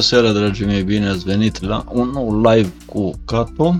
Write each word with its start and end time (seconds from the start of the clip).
Bună 0.00 0.12
seara, 0.12 0.32
dragii 0.32 0.66
mei, 0.66 0.82
bine 0.82 1.08
ați 1.08 1.24
venit 1.24 1.60
la 1.60 1.84
un 1.92 2.08
nou 2.08 2.40
live 2.40 2.72
cu 2.86 3.12
Cato. 3.24 3.76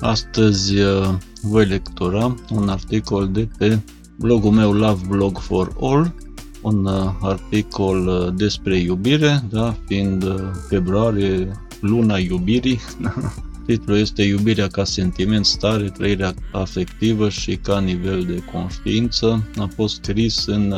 Astăzi 0.00 0.78
uh, 0.78 1.14
voi 1.42 1.66
lectura 1.66 2.34
un 2.50 2.68
articol 2.68 3.28
de 3.32 3.48
pe 3.58 3.78
blogul 4.18 4.50
meu 4.50 4.72
Love 4.72 5.00
Blog 5.08 5.38
for 5.38 5.76
All, 5.80 6.14
un 6.62 6.84
uh, 6.84 7.10
articol 7.20 8.06
uh, 8.06 8.34
despre 8.36 8.78
iubire, 8.78 9.44
da, 9.50 9.76
fiind 9.86 10.24
februarie, 10.68 11.50
luna 11.80 12.18
iubirii. 12.18 12.80
Titlul 13.66 13.96
este 13.96 14.22
Iubirea 14.22 14.66
ca 14.66 14.84
sentiment, 14.84 15.44
stare, 15.44 15.88
trăirea 15.88 16.34
afectivă 16.52 17.28
și 17.28 17.56
ca 17.56 17.80
nivel 17.80 18.22
de 18.22 18.42
conștiință. 18.52 19.48
A 19.58 19.70
fost 19.74 19.94
scris 19.94 20.46
în 20.46 20.74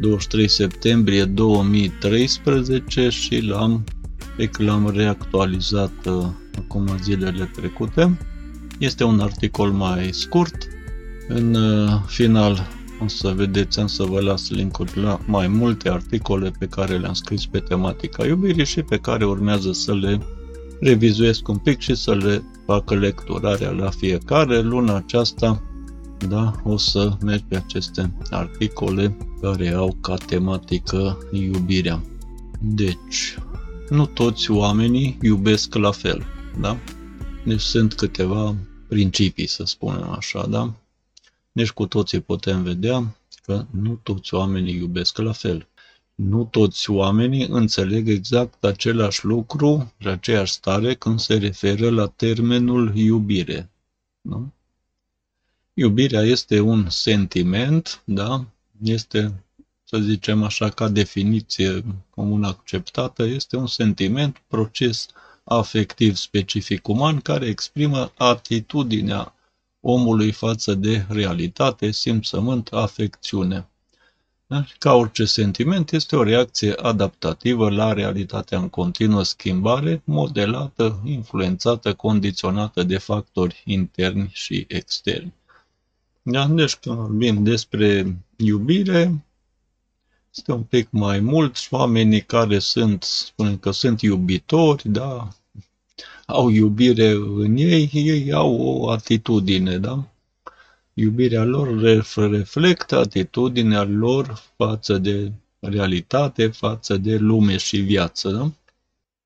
23 0.00 0.48
septembrie 0.48 1.24
2013 1.24 3.08
și 3.08 3.40
l-am, 3.40 3.84
l-am 4.58 4.90
reactualizat 4.94 6.06
uh, 6.06 6.26
acum 6.58 6.88
zilele 7.02 7.50
trecute. 7.56 8.18
Este 8.78 9.04
un 9.04 9.20
articol 9.20 9.70
mai 9.70 10.08
scurt. 10.12 10.68
În 11.28 11.54
uh, 11.54 12.00
final 12.06 12.68
o 13.02 13.08
să 13.08 13.32
vedeți, 13.36 13.80
am 13.80 13.86
să 13.86 14.02
vă 14.02 14.20
las 14.20 14.50
linkuri 14.50 15.00
la 15.00 15.20
mai 15.26 15.48
multe 15.48 15.88
articole 15.88 16.50
pe 16.58 16.66
care 16.66 16.96
le-am 16.96 17.12
scris 17.12 17.46
pe 17.46 17.58
tematica 17.58 18.26
iubirii 18.26 18.64
și 18.64 18.82
pe 18.82 18.96
care 18.96 19.24
urmează 19.24 19.72
să 19.72 19.94
le 19.94 20.18
revizuiesc 20.80 21.48
un 21.48 21.56
pic 21.56 21.80
și 21.80 21.94
să 21.94 22.14
le 22.14 22.42
facă 22.66 22.94
lecturarea 22.94 23.70
la 23.70 23.90
fiecare. 23.90 24.60
Luna 24.60 24.96
aceasta 24.96 25.62
da, 26.28 26.52
o 26.62 26.76
să 26.76 27.16
merg 27.22 27.42
pe 27.48 27.56
aceste 27.56 28.14
articole 28.30 29.16
care 29.40 29.68
au 29.68 29.96
ca 30.00 30.14
tematică 30.14 31.18
iubirea. 31.32 32.02
Deci, 32.60 33.38
nu 33.88 34.06
toți 34.06 34.50
oamenii 34.50 35.18
iubesc 35.22 35.74
la 35.74 35.90
fel, 35.90 36.24
da? 36.60 36.78
Deci 37.44 37.60
sunt 37.60 37.94
câteva 37.94 38.54
principii, 38.88 39.46
să 39.46 39.64
spunem 39.64 40.10
așa, 40.10 40.46
da? 40.46 40.72
Deci 41.52 41.70
cu 41.70 41.86
toții 41.86 42.20
putem 42.20 42.62
vedea 42.62 43.16
că 43.42 43.66
nu 43.70 44.00
toți 44.02 44.34
oamenii 44.34 44.76
iubesc 44.76 45.18
la 45.18 45.32
fel. 45.32 45.68
Nu 46.14 46.44
toți 46.44 46.90
oamenii 46.90 47.46
înțeleg 47.46 48.08
exact 48.08 48.64
același 48.64 49.24
lucru 49.24 49.92
și 49.98 50.08
aceeași 50.08 50.52
stare 50.52 50.94
când 50.94 51.20
se 51.20 51.34
referă 51.34 51.90
la 51.90 52.06
termenul 52.06 52.96
iubire. 52.96 53.70
Nu? 54.20 54.52
Iubirea 55.74 56.20
este 56.20 56.60
un 56.60 56.90
sentiment, 56.90 58.02
da? 58.04 58.44
Este, 58.82 59.43
să 59.94 60.00
zicem 60.00 60.42
așa, 60.42 60.68
ca 60.68 60.88
definiție 60.88 61.84
comun 62.10 62.44
acceptată, 62.44 63.22
este 63.22 63.56
un 63.56 63.66
sentiment, 63.66 64.42
proces 64.48 65.06
afectiv 65.44 66.14
specific 66.14 66.88
uman 66.88 67.20
care 67.20 67.46
exprimă 67.46 68.12
atitudinea 68.16 69.34
omului 69.80 70.32
față 70.32 70.74
de 70.74 71.06
realitate, 71.08 71.90
simțământ, 71.90 72.68
afecțiune. 72.68 73.68
Da? 74.46 74.64
Ca 74.78 74.92
orice 74.94 75.24
sentiment, 75.24 75.92
este 75.92 76.16
o 76.16 76.22
reacție 76.22 76.72
adaptativă 76.72 77.70
la 77.70 77.92
realitatea 77.92 78.58
în 78.58 78.68
continuă 78.68 79.22
schimbare, 79.22 80.02
modelată, 80.04 81.00
influențată, 81.04 81.94
condiționată 81.94 82.82
de 82.82 82.98
factori 82.98 83.62
interni 83.64 84.30
și 84.32 84.64
externi. 84.68 85.34
Da? 86.22 86.46
Deci 86.46 86.74
când 86.74 86.96
vorbim 86.96 87.42
despre 87.42 88.16
iubire, 88.36 89.24
este 90.36 90.52
un 90.52 90.62
pic 90.62 90.88
mai 90.90 91.20
mult 91.20 91.56
oamenii 91.70 92.20
care 92.20 92.58
sunt, 92.58 93.02
spunem 93.02 93.58
că 93.58 93.70
sunt 93.70 94.00
iubitori, 94.00 94.88
da, 94.88 95.28
au 96.26 96.48
iubire 96.48 97.10
în 97.10 97.56
ei, 97.56 97.90
ei 97.92 98.32
au 98.32 98.56
o 98.56 98.90
atitudine, 98.90 99.78
da? 99.78 100.08
Iubirea 100.94 101.44
lor 101.44 101.80
reflectă 102.14 102.96
atitudinea 102.96 103.82
lor 103.82 104.42
față 104.56 104.98
de 104.98 105.32
realitate, 105.58 106.46
față 106.46 106.96
de 106.96 107.16
lume 107.16 107.56
și 107.56 107.76
viață, 107.76 108.30
da? 108.30 108.52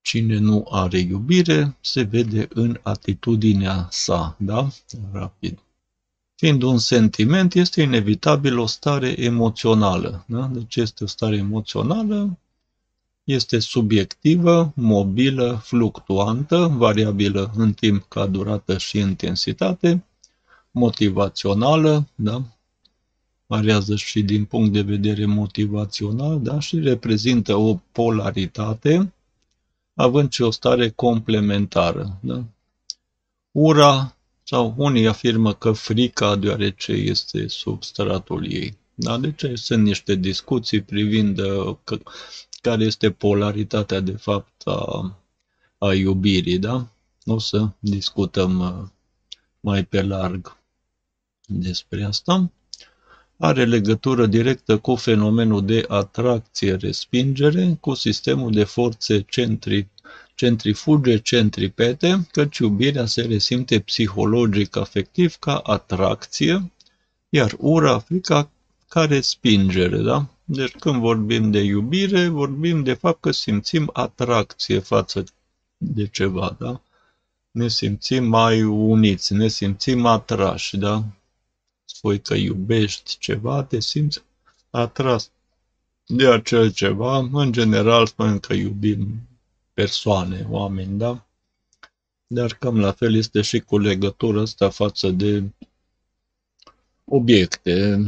Cine 0.01 0.37
nu 0.37 0.67
are 0.69 0.99
iubire 0.99 1.77
se 1.81 2.01
vede 2.01 2.47
în 2.53 2.79
atitudinea 2.83 3.87
sa, 3.91 4.35
da? 4.39 4.67
Rapid. 5.11 5.59
Fiind 6.39 6.61
un 6.61 6.77
sentiment, 6.77 7.53
este 7.53 7.81
inevitabil 7.81 8.57
o 8.57 8.65
stare 8.65 9.21
emoțională. 9.21 10.23
Da? 10.27 10.49
Deci 10.53 10.75
este 10.75 11.03
o 11.03 11.07
stare 11.07 11.35
emoțională, 11.35 12.37
este 13.23 13.59
subiectivă, 13.59 14.71
mobilă, 14.75 15.61
fluctuantă, 15.63 16.67
variabilă 16.77 17.51
în 17.55 17.73
timp 17.73 18.05
ca 18.07 18.25
durată 18.25 18.77
și 18.77 18.97
intensitate, 18.97 20.03
motivațională, 20.71 22.07
da? 22.15 22.43
variază 23.45 23.95
și 23.95 24.21
din 24.21 24.45
punct 24.45 24.73
de 24.73 24.81
vedere 24.81 25.25
motivațional 25.25 26.41
da? 26.41 26.59
și 26.59 26.79
reprezintă 26.79 27.55
o 27.55 27.79
polaritate, 27.91 29.13
având 29.93 30.31
și 30.31 30.41
o 30.41 30.51
stare 30.51 30.89
complementară. 30.89 32.17
Da? 32.21 32.43
Ura 33.51 34.13
sau 34.49 34.73
unii 34.77 35.07
afirmă 35.07 35.53
că 35.53 35.71
frica, 35.71 36.35
deoarece 36.35 36.91
este 36.91 37.47
substratul 37.47 38.51
ei. 38.51 38.77
Da? 38.95 39.17
Deci 39.17 39.45
sunt 39.53 39.83
niște 39.83 40.15
discuții 40.15 40.81
privind 40.81 41.39
uh, 41.39 41.75
că, 41.83 41.97
care 42.61 42.83
este 42.83 43.11
polaritatea 43.11 43.99
de 43.99 44.11
fapt 44.11 44.61
a, 44.65 45.17
a 45.77 45.93
iubirii. 45.93 46.59
Da? 46.59 46.87
O 47.25 47.39
să 47.39 47.69
discutăm 47.79 48.59
uh, 48.59 48.87
mai 49.59 49.85
pe 49.85 50.01
larg 50.01 50.57
despre 51.47 52.03
asta. 52.03 52.51
Are 53.37 53.65
legătură 53.65 54.25
directă 54.25 54.77
cu 54.77 54.95
fenomenul 54.95 55.65
de 55.65 55.85
atracție-respingere, 55.87 57.77
cu 57.79 57.93
sistemul 57.93 58.51
de 58.51 58.63
forțe 58.63 59.21
centri 59.21 59.87
centrifuge 60.39 61.17
centripete, 61.17 62.27
căci 62.31 62.57
iubirea 62.57 63.05
se 63.05 63.21
resimte 63.21 63.79
psihologic 63.79 64.75
afectiv 64.75 65.35
ca 65.35 65.57
atracție, 65.57 66.71
iar 67.29 67.55
ura, 67.57 67.99
frica, 67.99 68.49
ca 68.87 69.05
respingere, 69.05 69.97
da? 69.97 70.25
Deci 70.43 70.71
când 70.71 70.99
vorbim 70.99 71.51
de 71.51 71.59
iubire, 71.59 72.27
vorbim 72.27 72.83
de 72.83 72.93
fapt 72.93 73.21
că 73.21 73.31
simțim 73.31 73.89
atracție 73.93 74.79
față 74.79 75.23
de 75.77 76.07
ceva, 76.07 76.55
da? 76.59 76.81
Ne 77.51 77.67
simțim 77.67 78.23
mai 78.23 78.63
uniți, 78.63 79.33
ne 79.33 79.47
simțim 79.47 80.05
atrași, 80.05 80.77
da? 80.77 81.03
Spui 81.85 82.19
că 82.19 82.33
iubești 82.33 83.17
ceva, 83.19 83.63
te 83.63 83.79
simți 83.79 84.23
atras 84.69 85.31
de 86.05 86.27
acel 86.27 86.71
ceva. 86.71 87.17
În 87.31 87.51
general 87.51 88.07
spunem 88.07 88.39
că 88.39 88.53
iubim 88.53 89.28
persoane, 89.79 90.45
oameni, 90.49 90.97
da? 90.97 91.27
Dar 92.27 92.53
cam 92.53 92.79
la 92.79 92.91
fel 92.91 93.15
este 93.15 93.41
și 93.41 93.59
cu 93.59 93.77
legătura 93.77 94.41
asta 94.41 94.69
față 94.69 95.09
de 95.09 95.43
obiecte, 97.05 98.03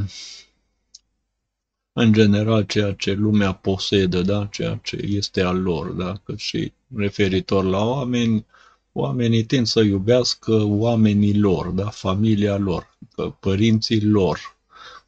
în 1.94 2.14
general 2.14 2.64
ceea 2.64 2.94
ce 2.94 3.12
lumea 3.12 3.54
posedă, 3.54 4.22
da? 4.22 4.46
ceea 4.46 4.80
ce 4.84 4.96
este 4.96 5.42
al 5.42 5.62
lor, 5.62 5.88
da? 5.88 6.14
că 6.24 6.36
și 6.36 6.74
referitor 6.96 7.64
la 7.64 7.86
oameni, 7.86 8.46
oamenii 8.92 9.46
tind 9.46 9.68
să 9.68 9.80
iubească 9.80 10.64
oamenii 10.64 11.40
lor, 11.40 11.68
da? 11.68 11.90
familia 11.90 12.58
lor, 12.58 12.98
părinții 13.40 14.06
lor, 14.06 14.58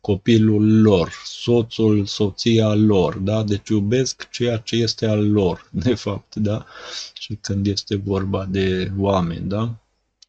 copilul 0.04 0.82
lor, 0.82 1.12
soțul, 1.26 2.06
soția 2.06 2.74
lor, 2.74 3.18
da? 3.18 3.44
Deci 3.44 3.70
iubesc 3.70 4.30
ceea 4.30 4.58
ce 4.58 4.76
este 4.76 5.06
al 5.06 5.32
lor, 5.32 5.70
de 5.86 5.94
fapt, 5.94 6.36
da? 6.36 6.66
Și 7.14 7.36
când 7.42 7.68
este 7.68 7.96
vorba 7.96 8.46
de 8.46 8.92
oameni, 8.98 9.48
da? 9.48 9.76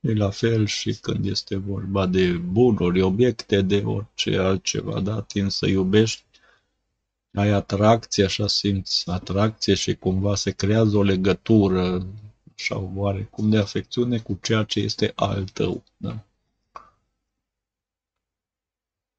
E 0.00 0.14
la 0.14 0.30
fel 0.30 0.66
și 0.66 0.94
când 1.00 1.26
este 1.26 1.56
vorba 1.56 2.06
de 2.06 2.30
bunuri, 2.32 3.00
obiecte, 3.00 3.62
de 3.62 3.82
orice 3.84 4.38
altceva, 4.38 5.00
da? 5.00 5.20
Tind 5.20 5.50
să 5.50 5.66
iubești, 5.66 6.22
ai 7.32 7.48
atracție, 7.48 8.24
așa 8.24 8.46
simți 8.46 9.10
atracție 9.10 9.74
și 9.74 9.94
cumva 9.94 10.34
se 10.34 10.50
creează 10.50 10.96
o 10.96 11.02
legătură, 11.02 12.06
așa 12.58 12.90
oarecum 12.94 13.50
de 13.50 13.58
afecțiune 13.58 14.18
cu 14.18 14.38
ceea 14.42 14.62
ce 14.62 14.80
este 14.80 15.12
al 15.14 15.44
tău, 15.44 15.82
da? 15.96 16.24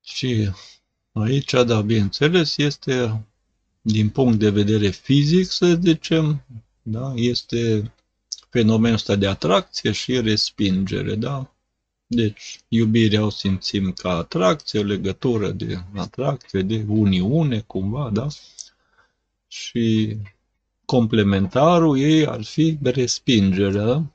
Și 0.06 0.50
aici, 1.12 1.52
da, 1.52 1.82
bineînțeles, 1.82 2.58
este 2.58 3.26
din 3.82 4.10
punct 4.10 4.40
de 4.40 4.50
vedere 4.50 4.90
fizic, 4.90 5.50
să 5.50 5.80
zicem, 5.84 6.46
da, 6.82 7.14
este 7.16 7.92
fenomenul 8.50 8.96
ăsta 8.96 9.16
de 9.16 9.28
atracție 9.28 9.92
și 9.92 10.22
respingere, 10.22 11.16
da? 11.16 11.56
Deci, 12.08 12.60
iubirea 12.68 13.26
o 13.26 13.30
simțim 13.30 13.92
ca 13.92 14.10
atracție, 14.10 14.84
legătură 14.84 15.52
de 15.52 15.84
atracție, 15.96 16.62
de 16.62 16.86
uniune, 16.88 17.60
cumva, 17.60 18.10
da? 18.14 18.28
Și 19.48 20.18
complementarul 20.86 22.00
ei 22.00 22.26
ar 22.28 22.44
fi 22.44 22.78
respingerea. 22.84 24.15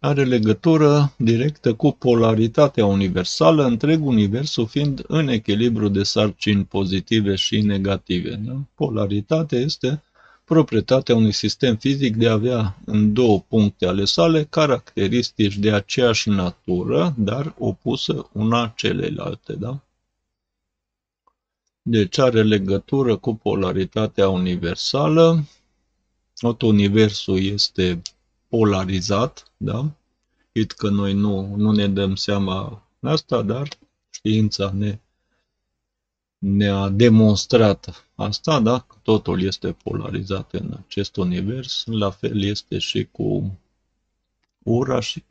Are 0.00 0.24
legătură 0.24 1.12
directă 1.16 1.74
cu 1.74 1.90
polaritatea 1.90 2.86
universală, 2.86 3.64
întreg 3.64 4.06
universul 4.06 4.66
fiind 4.66 5.04
în 5.06 5.28
echilibru 5.28 5.88
de 5.88 6.02
sarcini 6.02 6.64
pozitive 6.64 7.34
și 7.34 7.60
negative. 7.60 8.34
Da? 8.34 8.56
Polaritatea 8.74 9.58
este 9.58 10.02
proprietatea 10.44 11.14
unui 11.16 11.32
sistem 11.32 11.76
fizic 11.76 12.16
de 12.16 12.28
a 12.28 12.32
avea 12.32 12.78
în 12.84 13.12
două 13.12 13.40
puncte 13.40 13.86
ale 13.86 14.04
sale 14.04 14.44
caracteristici 14.44 15.56
de 15.56 15.72
aceeași 15.72 16.28
natură, 16.28 17.14
dar 17.16 17.54
opusă 17.58 18.28
una 18.32 18.72
celelalte. 18.76 19.52
Da? 19.52 19.80
Deci 21.82 22.18
are 22.18 22.42
legătură 22.42 23.16
cu 23.16 23.34
polaritatea 23.34 24.28
universală. 24.28 25.48
Tot 26.38 26.62
universul 26.62 27.42
este 27.42 28.02
polarizat, 28.48 29.52
da? 29.56 29.90
Chit 30.52 30.72
că 30.72 30.88
noi 30.88 31.12
nu, 31.12 31.54
nu 31.56 31.72
ne 31.72 31.88
dăm 31.88 32.14
seama 32.14 32.82
asta, 33.00 33.42
dar 33.42 33.68
știința 34.10 34.72
ne, 34.72 34.98
ne-a 36.38 36.88
demonstrat 36.88 38.08
asta, 38.14 38.60
da? 38.60 38.86
Totul 39.02 39.42
este 39.42 39.72
polarizat 39.72 40.52
în 40.52 40.76
acest 40.86 41.16
univers. 41.16 41.84
La 41.86 42.10
fel 42.10 42.42
este 42.42 42.78
și 42.78 43.08
cu 43.12 43.58
ura 44.62 45.00
și 45.00 45.24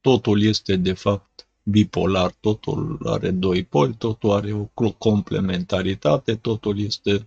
totul 0.00 0.42
este 0.42 0.76
de 0.76 0.92
fapt 0.92 1.48
bipolar, 1.62 2.30
totul 2.40 3.00
are 3.04 3.30
doi 3.30 3.64
poli, 3.64 3.94
totul 3.94 4.30
are 4.30 4.52
o 4.52 4.90
complementaritate, 4.90 6.36
totul 6.36 6.80
este, 6.80 7.26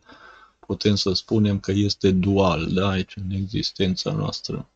putem 0.60 0.96
să 0.96 1.14
spunem 1.14 1.60
că 1.60 1.72
este 1.72 2.12
dual, 2.12 2.74
da, 2.74 2.90
aici 2.90 3.16
în 3.16 3.32
existența 3.32 4.12
noastră. 4.12 4.70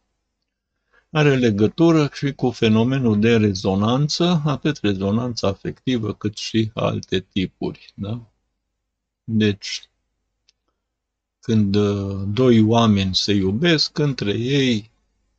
Are 1.15 1.36
legătură 1.36 2.10
și 2.13 2.31
cu 2.31 2.50
fenomenul 2.50 3.19
de 3.19 3.38
rezonanță, 3.38 4.42
atât 4.45 4.77
rezonanță 4.81 5.45
afectivă 5.45 6.13
cât 6.13 6.38
și 6.38 6.71
alte 6.74 7.19
tipuri. 7.19 7.92
Da? 7.95 8.31
Deci, 9.24 9.89
când 11.39 11.75
uh, 11.75 12.21
doi 12.27 12.62
oameni 12.62 13.15
se 13.15 13.33
iubesc, 13.33 13.98
între 13.98 14.31
ei 14.31 14.92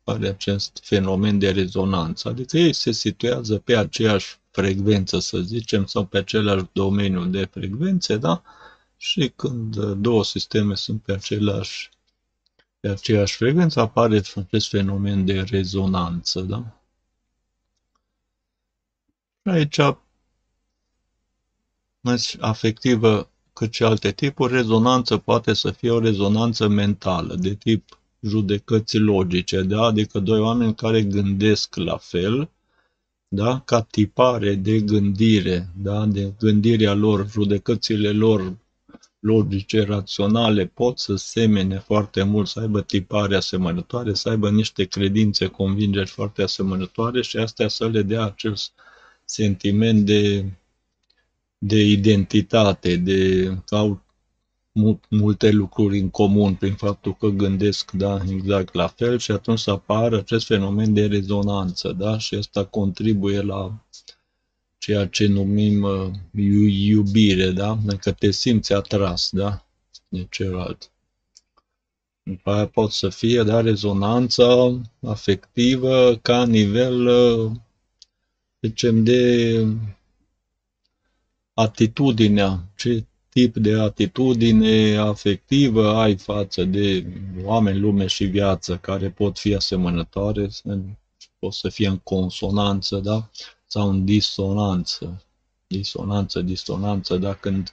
are 0.03 0.27
acest 0.27 0.79
fenomen 0.81 1.39
de 1.39 1.51
rezonanță, 1.51 2.29
adică 2.29 2.57
ei 2.57 2.73
se 2.73 2.91
situează 2.91 3.57
pe 3.57 3.75
aceeași 3.77 4.39
frecvență, 4.51 5.19
să 5.19 5.39
zicem, 5.39 5.85
sau 5.85 6.05
pe 6.05 6.17
același 6.17 6.63
domeniu 6.71 7.25
de 7.25 7.45
frecvențe, 7.45 8.17
da? 8.17 8.43
Și 8.97 9.31
când 9.35 9.85
două 9.85 10.23
sisteme 10.23 10.75
sunt 10.75 11.01
pe 11.01 11.11
același 11.11 11.89
pe 12.85 12.91
aceeași 12.91 13.35
frecvență, 13.35 13.79
apare 13.79 14.21
acest 14.35 14.69
fenomen 14.69 15.25
de 15.25 15.41
rezonanță, 15.41 16.41
da? 16.41 16.81
Și 19.41 19.49
aici, 19.49 19.79
afectivă 22.39 23.29
cât 23.53 23.73
și 23.73 23.83
alte 23.83 24.11
tipuri, 24.11 24.53
rezonanță 24.53 25.17
poate 25.17 25.53
să 25.53 25.71
fie 25.71 25.91
o 25.91 25.99
rezonanță 25.99 26.67
mentală, 26.67 27.35
de 27.35 27.53
tip 27.53 27.99
judecăți 28.19 28.97
logice, 28.97 29.61
da? 29.61 29.81
adică 29.81 30.19
doi 30.19 30.39
oameni 30.39 30.75
care 30.75 31.03
gândesc 31.03 31.75
la 31.75 31.97
fel, 31.97 32.49
da? 33.27 33.59
ca 33.59 33.81
tipare 33.81 34.55
de 34.55 34.79
gândire, 34.79 35.69
da? 35.77 36.05
de 36.05 36.33
gândirea 36.39 36.93
lor, 36.93 37.29
judecățile 37.29 38.11
lor 38.11 38.57
logice, 39.25 39.83
raționale, 39.83 40.65
pot 40.65 40.99
să 40.99 41.15
semene 41.15 41.79
foarte 41.79 42.23
mult, 42.23 42.47
să 42.47 42.59
aibă 42.59 42.81
tipare 42.81 43.35
asemănătoare, 43.35 44.13
să 44.13 44.29
aibă 44.29 44.49
niște 44.49 44.83
credințe, 44.85 45.47
convingeri 45.47 46.09
foarte 46.09 46.41
asemănătoare 46.41 47.21
și 47.21 47.37
astea 47.37 47.67
să 47.67 47.87
le 47.87 48.01
dea 48.01 48.23
acel 48.23 48.55
sentiment 49.25 50.05
de, 50.05 50.45
de 51.57 51.81
identitate, 51.83 52.95
de 52.95 53.49
au 53.69 54.03
multe 55.09 55.51
lucruri 55.51 55.99
în 55.99 56.09
comun 56.09 56.55
prin 56.55 56.73
faptul 56.73 57.15
că 57.15 57.27
gândesc 57.27 57.91
da, 57.91 58.19
exact 58.29 58.73
la 58.73 58.87
fel 58.87 59.17
și 59.19 59.31
atunci 59.31 59.59
să 59.59 59.71
apară 59.71 60.17
acest 60.17 60.45
fenomen 60.45 60.93
de 60.93 61.05
rezonanță 61.05 61.91
da? 61.97 62.17
și 62.17 62.35
asta 62.35 62.65
contribuie 62.65 63.41
la 63.41 63.85
ceea 64.85 65.07
ce 65.07 65.27
numim 65.27 65.81
uh, 65.83 66.11
iubire, 66.87 67.51
da? 67.51 67.77
că 67.99 68.11
te 68.11 68.31
simți 68.31 68.73
atras 68.73 69.29
da? 69.31 69.65
de 70.07 70.27
celălalt. 70.29 70.91
După 72.23 72.51
aia 72.51 72.67
pot 72.67 72.91
să 72.91 73.09
fie 73.09 73.43
da, 73.43 73.61
rezonanța 73.61 74.81
afectivă 75.01 76.15
ca 76.21 76.45
nivel, 76.45 77.07
uh, 77.07 77.51
zicem, 78.61 79.03
de 79.03 79.65
atitudinea, 81.53 82.63
ce 82.75 83.05
tip 83.29 83.55
de 83.55 83.73
atitudine 83.73 84.95
afectivă 84.95 85.95
ai 85.95 86.17
față 86.17 86.63
de 86.63 87.05
oameni, 87.43 87.79
lume 87.79 88.07
și 88.07 88.25
viață 88.25 88.77
care 88.77 89.09
pot 89.09 89.39
fi 89.39 89.55
asemănătoare, 89.55 90.49
pot 91.39 91.53
să 91.53 91.69
fie 91.69 91.87
în 91.87 91.97
consonanță, 91.97 92.99
da? 92.99 93.29
Sau 93.75 93.89
în 93.89 94.05
disonanță. 94.05 95.23
Disonanță, 95.67 96.41
disonanță, 96.41 97.17
da? 97.17 97.33
Când 97.33 97.71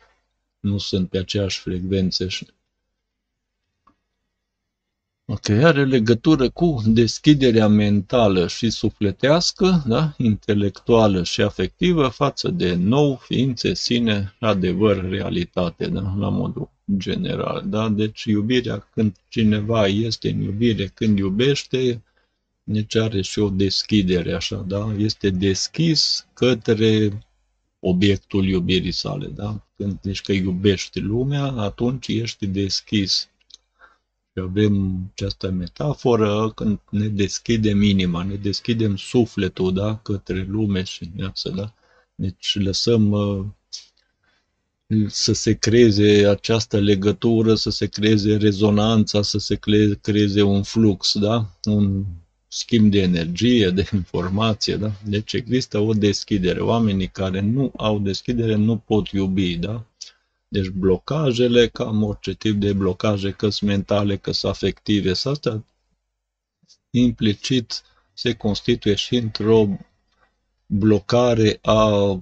nu 0.61 0.79
sunt 0.79 1.09
pe 1.09 1.19
aceeași 1.19 1.61
frecvențe 1.61 2.27
Ok, 5.25 5.49
are 5.49 5.85
legătură 5.85 6.51
cu 6.51 6.83
deschiderea 6.87 7.69
mentală 7.69 8.47
și 8.47 8.71
sufletească, 8.71 9.83
da? 9.87 10.15
intelectuală 10.17 11.23
și 11.23 11.43
afectivă 11.43 12.09
față 12.09 12.49
de 12.49 12.75
nou, 12.75 13.17
ființe, 13.17 13.75
sine, 13.75 14.37
adevăr, 14.41 15.09
realitate, 15.09 15.87
da? 15.87 16.15
la 16.19 16.29
modul 16.29 16.71
general. 16.97 17.65
Da? 17.67 17.89
Deci 17.89 18.25
iubirea, 18.25 18.79
când 18.79 19.17
cineva 19.29 19.87
este 19.87 20.31
în 20.31 20.41
iubire, 20.41 20.87
când 20.87 21.19
iubește, 21.19 22.03
deci 22.65 22.97
are 22.97 23.23
și 23.23 23.39
o 23.39 23.49
deschidere, 23.49 24.33
așa, 24.33 24.57
da? 24.57 24.95
este 24.99 25.31
deschis 25.31 26.27
către 26.35 27.23
obiectul 27.79 28.47
iubirii 28.47 28.93
sale. 28.93 29.27
Da? 29.27 29.67
Când 29.77 29.99
zici 30.03 30.23
că 30.23 30.33
iubești 30.33 31.01
lumea, 31.01 31.45
atunci 31.45 32.09
ești 32.09 32.47
deschis 32.47 33.29
și 34.33 34.43
avem 34.43 35.05
această 35.13 35.51
metaforă 35.51 36.53
când 36.55 36.81
ne 36.91 37.09
deschidem 37.09 37.83
inima, 37.83 38.23
ne 38.23 38.35
deschidem 38.35 38.97
sufletul 38.97 39.73
da, 39.73 39.97
către 39.97 40.47
lume 40.49 40.83
și 40.83 41.11
viață. 41.15 41.49
Da? 41.51 41.75
Deci 42.15 42.55
lăsăm 42.55 43.11
uh, 43.11 43.45
să 45.07 45.33
se 45.33 45.55
creeze 45.55 46.27
această 46.27 46.79
legătură, 46.79 47.55
să 47.55 47.71
se 47.71 47.87
creeze 47.87 48.37
rezonanța, 48.37 49.23
să 49.23 49.39
se 49.39 49.59
creeze 50.01 50.43
un 50.43 50.63
flux, 50.63 51.19
da? 51.19 51.59
un 51.65 52.05
schimb 52.55 52.91
de 52.91 53.01
energie, 53.01 53.71
de 53.71 53.89
informație. 54.03 54.77
Da? 54.77 54.93
Deci 55.05 55.33
există 55.33 55.79
o 55.79 55.93
deschidere. 55.93 56.61
Oamenii 56.61 57.09
care 57.09 57.41
nu 57.41 57.73
au 57.77 57.99
deschidere 57.99 58.55
nu 58.55 58.77
pot 58.77 59.09
iubi. 59.09 59.57
Da? 59.57 59.85
Deci 60.49 60.69
blocajele, 60.69 61.69
cam 61.69 62.03
orice 62.03 62.35
tip 62.35 62.61
de 62.61 62.73
blocaje, 62.73 63.31
că 63.31 63.49
mentale, 63.61 64.17
că 64.17 64.31
afective, 64.43 65.13
sau 65.13 65.33
astea 65.33 65.65
implicit 66.91 67.83
se 68.13 68.35
constituie 68.35 68.95
și 68.95 69.17
într-o 69.17 69.69
blocare 70.67 71.59
a 71.63 72.21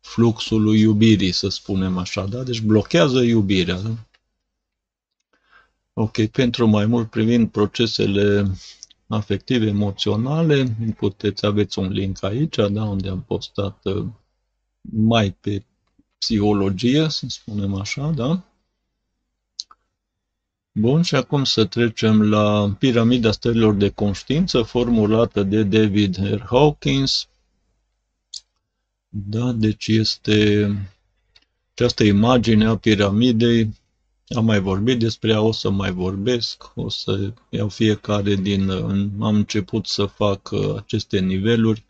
fluxului 0.00 0.80
iubirii, 0.80 1.32
să 1.32 1.48
spunem 1.48 1.98
așa, 1.98 2.26
da? 2.26 2.42
Deci 2.42 2.60
blochează 2.60 3.20
iubirea, 3.20 3.80
da? 3.80 3.94
Ok, 5.92 6.26
pentru 6.26 6.66
mai 6.66 6.86
mult 6.86 7.10
privind 7.10 7.48
procesele 7.50 8.50
afective, 9.08 9.66
emoționale, 9.66 10.76
puteți 10.96 11.46
aveți 11.46 11.78
un 11.78 11.88
link 11.88 12.22
aici, 12.24 12.56
da, 12.56 12.84
unde 12.84 13.08
am 13.08 13.22
postat 13.22 13.84
uh, 13.84 14.06
mai 14.80 15.36
pe 15.40 15.64
psihologie, 16.18 17.08
să 17.08 17.26
spunem 17.28 17.74
așa, 17.74 18.10
da? 18.10 18.42
Bun, 20.72 21.02
și 21.02 21.14
acum 21.14 21.44
să 21.44 21.64
trecem 21.64 22.22
la 22.22 22.76
piramida 22.78 23.30
stărilor 23.30 23.74
de 23.74 23.90
conștiință 23.90 24.62
formulată 24.62 25.42
de 25.42 25.62
David 25.62 26.16
R. 26.16 26.44
Hawkins. 26.46 27.28
Da, 29.08 29.52
deci 29.52 29.86
este 29.86 30.68
această 31.74 32.04
imagine 32.04 32.66
a 32.66 32.76
piramidei. 32.76 33.74
Am 34.36 34.44
mai 34.44 34.60
vorbit 34.60 34.98
despre 34.98 35.30
ea, 35.30 35.40
o 35.40 35.52
să 35.52 35.70
mai 35.70 35.92
vorbesc, 35.92 36.72
o 36.74 36.88
să 36.88 37.32
iau 37.48 37.68
fiecare 37.68 38.34
din... 38.34 38.70
Am 39.20 39.34
început 39.34 39.86
să 39.86 40.04
fac 40.04 40.50
aceste 40.76 41.18
niveluri. 41.18 41.84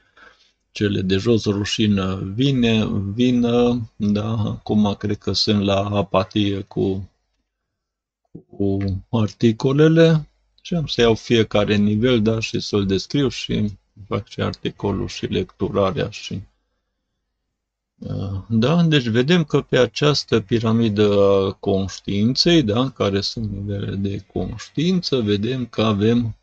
Cele 0.71 1.00
de 1.00 1.16
jos, 1.16 1.45
rușină, 1.45 2.33
vine, 2.35 2.87
vină, 3.14 3.90
da, 3.97 4.30
acum 4.30 4.95
cred 4.95 5.18
că 5.18 5.33
sunt 5.33 5.64
la 5.64 5.88
apatie 5.88 6.61
cu, 6.61 7.11
cu 8.57 8.78
articolele 9.11 10.28
și 10.62 10.75
am 10.75 10.87
să 10.87 11.00
iau 11.00 11.14
fiecare 11.14 11.76
nivel, 11.76 12.23
da, 12.23 12.40
și 12.40 12.61
să-l 12.61 12.87
descriu 12.87 13.28
și 13.28 13.73
fac 14.07 14.28
și 14.28 14.40
articolul 14.40 15.09
și 15.09 15.26
lecturarea 15.26 16.11
și 16.11 16.33
uh, 16.33 16.40
da, 18.48 18.82
deci 18.82 19.06
vedem 19.06 19.44
că 19.44 19.60
pe 19.60 19.78
această 19.78 20.40
piramidă 20.40 21.22
a 21.22 21.52
conștiinței, 21.52 22.62
da, 22.62 22.90
care 22.90 23.20
sunt 23.20 23.50
nivele 23.50 23.96
de 23.96 24.24
conștiință, 24.32 25.20
vedem 25.20 25.66
că 25.66 25.82
avem 25.82 26.36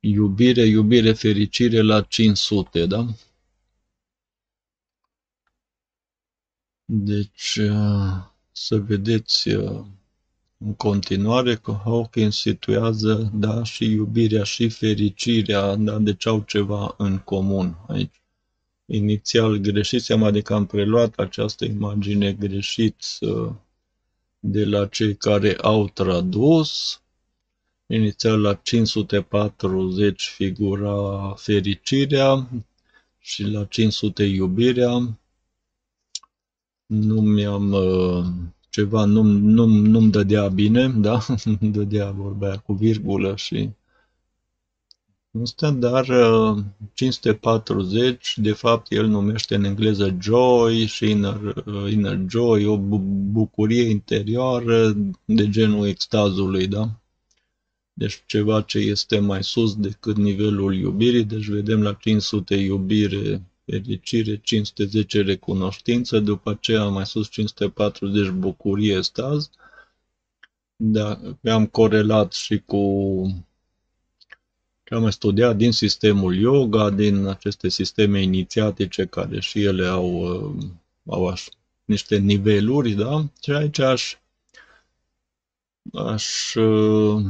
iubire, 0.00 0.62
iubire, 0.62 1.12
fericire 1.12 1.80
la 1.80 2.02
500, 2.02 2.86
da? 2.86 3.06
Deci, 6.84 7.56
uh, 7.56 8.32
să 8.52 8.76
vedeți 8.76 9.48
uh, 9.48 9.84
în 10.58 10.74
continuare 10.74 11.56
că 11.56 11.80
Hawkins 11.84 12.36
situează, 12.40 13.30
da, 13.34 13.64
și 13.64 13.84
iubirea 13.84 14.42
și 14.42 14.68
fericirea, 14.68 15.74
da, 15.76 15.98
deci 15.98 16.26
au 16.26 16.40
ceva 16.40 16.94
în 16.98 17.18
comun 17.18 17.76
aici. 17.88 18.23
Inițial 18.86 19.56
greșit, 19.56 20.10
adică 20.10 20.54
am 20.54 20.66
preluat 20.66 21.14
această 21.18 21.64
imagine 21.64 22.32
greșit 22.32 23.04
uh, 23.20 23.52
de 24.38 24.64
la 24.64 24.86
cei 24.86 25.16
care 25.16 25.56
au 25.56 25.88
tradus. 25.88 27.02
Inițial 27.86 28.40
la 28.40 28.54
540 28.54 30.22
figura 30.22 31.28
fericirea 31.36 32.48
și 33.18 33.42
la 33.42 33.64
500 33.64 34.24
iubirea 34.24 35.18
nu 36.86 37.20
mi-am 37.20 37.72
uh, 37.72 38.24
ceva, 38.68 39.04
nu, 39.04 39.22
nu, 39.22 39.66
nu-mi 39.66 40.10
dădea 40.10 40.48
bine, 40.48 40.88
da? 41.06 41.18
nu 41.44 41.70
dădea 41.70 42.10
vorba 42.10 42.46
aia 42.46 42.58
cu 42.58 42.72
virgulă 42.72 43.36
și 43.36 43.70
Asta, 45.42 45.70
dar 45.70 46.06
540, 46.92 48.34
uh, 48.36 48.44
de 48.44 48.52
fapt, 48.52 48.92
el 48.92 49.06
numește 49.06 49.54
în 49.54 49.64
engleză 49.64 50.16
joy 50.20 50.86
și 50.86 51.10
inner, 51.10 51.54
uh, 51.66 51.92
inner 51.92 52.24
joy, 52.28 52.66
o 52.66 52.78
bucurie 53.32 53.82
interioară 53.82 54.96
de 55.24 55.48
genul 55.48 55.86
extazului, 55.86 56.66
da? 56.66 57.00
Deci 57.92 58.22
ceva 58.26 58.60
ce 58.60 58.78
este 58.78 59.18
mai 59.18 59.44
sus 59.44 59.76
decât 59.76 60.16
nivelul 60.16 60.74
iubirii, 60.74 61.24
deci 61.24 61.46
vedem 61.46 61.82
la 61.82 61.92
500 61.92 62.54
iubire 62.54 63.42
fericire, 63.64 64.36
510 64.36 65.22
recunoștință, 65.22 66.20
după 66.20 66.50
aceea 66.50 66.84
mai 66.84 67.06
sus 67.06 67.28
540 67.28 68.28
bucurie, 68.28 69.02
staz. 69.02 69.50
Da, 70.76 71.20
am 71.42 71.66
corelat 71.66 72.32
și 72.32 72.62
cu 72.66 72.82
ce 74.84 74.94
am 74.94 75.10
studiat 75.10 75.56
din 75.56 75.72
sistemul 75.72 76.34
yoga, 76.34 76.90
din 76.90 77.26
aceste 77.26 77.68
sisteme 77.68 78.22
inițiatice 78.22 79.04
care 79.04 79.40
și 79.40 79.62
ele 79.64 79.86
au, 79.86 80.10
uh, 80.10 80.64
au 81.06 81.26
aș, 81.26 81.46
niște 81.84 82.16
niveluri, 82.18 82.90
da? 82.90 83.24
Și 83.42 83.50
aici 83.50 83.78
aș, 83.78 84.16
aș 85.92 86.54
uh, 86.54 87.24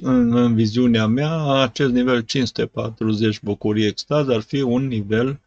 în, 0.00 0.36
în 0.36 0.54
viziunea 0.54 1.06
mea, 1.06 1.62
acest 1.62 1.92
nivel 1.92 2.20
540 2.20 3.40
bucurie 3.42 3.86
extaz 3.86 4.28
ar 4.28 4.40
fi 4.40 4.60
un 4.60 4.86
nivel 4.86 5.40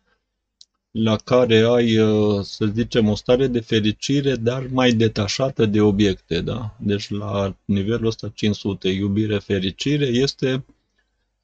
la 0.91 1.15
care 1.15 1.57
ai, 1.57 1.97
uh, 1.97 2.41
să 2.43 2.65
zicem, 2.65 3.07
o 3.07 3.15
stare 3.15 3.47
de 3.47 3.59
fericire, 3.59 4.35
dar 4.35 4.67
mai 4.71 4.91
detașată 4.91 5.65
de 5.65 5.81
obiecte, 5.81 6.41
da? 6.41 6.75
Deci 6.79 7.09
la 7.09 7.55
nivelul 7.65 8.07
ăsta 8.07 8.31
500, 8.33 8.89
iubire, 8.89 9.37
fericire, 9.37 10.05
este, 10.05 10.63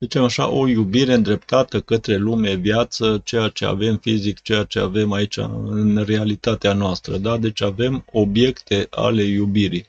zicem 0.06 0.24
așa, 0.24 0.50
o 0.50 0.68
iubire 0.68 1.14
îndreptată 1.14 1.82
către 1.82 2.16
lume, 2.18 2.54
viață, 2.54 3.22
ceea 3.24 3.48
ce 3.48 3.66
avem 3.66 3.98
fizic, 3.98 4.42
ceea 4.42 4.64
ce 4.64 4.80
avem 4.80 5.12
aici 5.12 5.38
în 5.38 6.04
realitatea 6.04 6.74
noastră, 6.74 7.18
da? 7.18 7.38
Deci 7.38 7.62
avem 7.62 8.06
obiecte 8.12 8.88
ale 8.90 9.24
iubirii. 9.24 9.86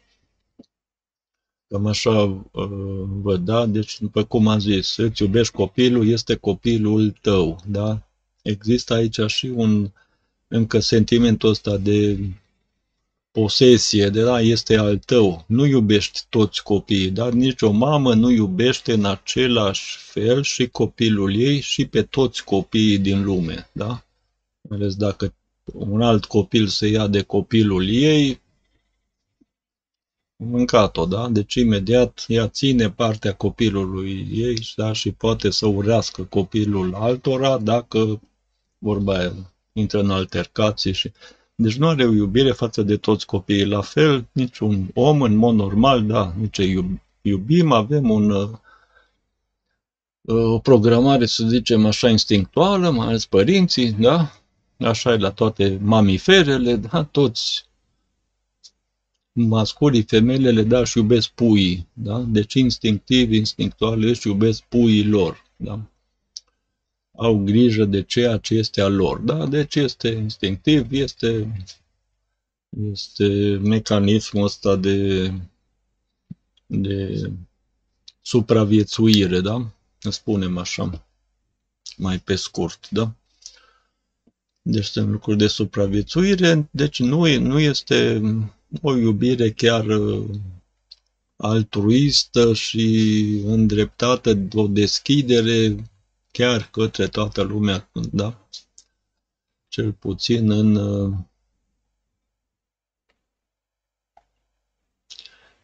Cam 1.68 1.86
așa 1.86 2.10
uh, 2.10 2.68
văd, 3.22 3.44
da? 3.44 3.66
Deci, 3.66 4.00
după 4.00 4.24
cum 4.24 4.48
am 4.48 4.58
zis, 4.58 4.96
îți 4.96 5.22
iubești 5.22 5.52
copilul, 5.52 6.08
este 6.08 6.34
copilul 6.34 7.10
tău, 7.20 7.60
da? 7.66 8.02
Există 8.42 8.94
aici 8.94 9.20
și 9.26 9.46
un 9.46 9.90
încă 10.48 10.78
sentimentul 10.78 11.48
ăsta 11.48 11.76
de 11.76 12.18
posesie, 13.40 14.08
de 14.08 14.22
la 14.22 14.40
este 14.40 14.76
al 14.76 14.98
tău. 14.98 15.44
Nu 15.46 15.64
iubești 15.64 16.20
toți 16.28 16.62
copiii, 16.62 17.10
dar 17.10 17.32
nici 17.32 17.62
o 17.62 17.70
mamă 17.70 18.14
nu 18.14 18.30
iubește 18.30 18.92
în 18.92 19.04
același 19.04 19.98
fel 19.98 20.42
și 20.42 20.68
copilul 20.68 21.34
ei 21.34 21.60
și 21.60 21.86
pe 21.86 22.02
toți 22.02 22.44
copiii 22.44 22.98
din 22.98 23.24
lume, 23.24 23.68
da? 23.72 24.04
Ales 24.70 24.94
dacă 24.94 25.34
un 25.64 26.02
alt 26.02 26.24
copil 26.24 26.66
se 26.66 26.86
ia 26.86 27.06
de 27.06 27.22
copilul 27.22 27.88
ei, 27.88 28.40
mâncat-o, 30.36 31.04
da? 31.04 31.28
Deci 31.28 31.54
imediat 31.54 32.24
ea 32.28 32.48
ține 32.48 32.90
partea 32.90 33.34
copilului 33.34 34.28
ei 34.32 34.58
da? 34.76 34.92
și 34.92 35.12
poate 35.12 35.50
să 35.50 35.66
urească 35.66 36.22
copilul 36.22 36.94
altora 36.94 37.58
dacă 37.58 38.20
vorba 38.78 39.18
aia, 39.18 39.54
intră 39.72 40.00
în 40.00 40.10
altercații 40.10 40.92
și... 40.92 41.12
Deci 41.58 41.76
nu 41.76 41.88
are 41.88 42.04
o 42.04 42.12
iubire 42.12 42.52
față 42.52 42.82
de 42.82 42.96
toți 42.96 43.26
copiii. 43.26 43.64
La 43.64 43.80
fel, 43.80 44.26
niciun 44.32 44.90
om, 44.94 45.22
în 45.22 45.34
mod 45.34 45.54
normal, 45.54 46.06
da, 46.06 46.34
nici 46.38 46.60
iubim, 47.22 47.72
avem 47.72 48.10
un, 48.10 48.30
uh, 48.30 48.50
o 50.26 50.58
programare, 50.58 51.26
să 51.26 51.46
zicem 51.48 51.86
așa, 51.86 52.08
instinctuală, 52.08 52.90
mai 52.90 53.06
ales 53.06 53.26
părinții, 53.26 53.92
da? 53.92 54.32
Așa 54.78 55.12
e 55.12 55.16
la 55.16 55.30
toate 55.30 55.78
mamiferele, 55.82 56.76
da? 56.76 57.04
Toți 57.04 57.64
masculii, 59.32 60.02
femelele, 60.02 60.62
da, 60.62 60.84
și 60.84 60.98
iubesc 60.98 61.28
puii, 61.28 61.88
da? 61.92 62.18
Deci 62.18 62.54
instinctiv, 62.54 63.32
instinctual, 63.32 64.02
își 64.02 64.28
iubesc 64.28 64.62
puii 64.62 65.04
lor, 65.04 65.44
da? 65.56 65.80
Au 67.16 67.38
grijă 67.44 67.84
de 67.84 68.02
ceea 68.02 68.36
ce 68.36 68.54
este 68.54 68.80
al 68.80 68.94
lor. 68.94 69.18
Da? 69.18 69.46
Deci 69.46 69.74
este 69.74 70.08
instinctiv, 70.08 70.92
este, 70.92 71.52
este 72.92 73.26
mecanismul 73.62 74.44
ăsta 74.44 74.76
de, 74.76 75.32
de 76.66 77.30
supraviețuire, 78.22 79.40
da? 79.40 79.70
Spunem 79.98 80.58
așa, 80.58 81.06
mai 81.96 82.18
pe 82.18 82.34
scurt, 82.34 82.90
da? 82.90 83.14
Deci 84.62 84.84
sunt 84.84 85.08
lucruri 85.10 85.38
de 85.38 85.46
supraviețuire, 85.46 86.68
deci 86.70 87.00
nu, 87.00 87.38
nu 87.38 87.60
este 87.60 88.20
o 88.82 88.96
iubire 88.96 89.50
chiar 89.50 89.86
uh, 89.86 90.24
altruistă 91.36 92.52
și 92.54 92.86
îndreptată, 93.44 94.38
o 94.54 94.66
deschidere 94.66 95.76
chiar 96.36 96.68
către 96.70 97.06
toată 97.06 97.42
lumea, 97.42 97.90
da? 98.12 98.48
Cel 99.68 99.92
puțin 99.92 100.50
în 100.50 100.76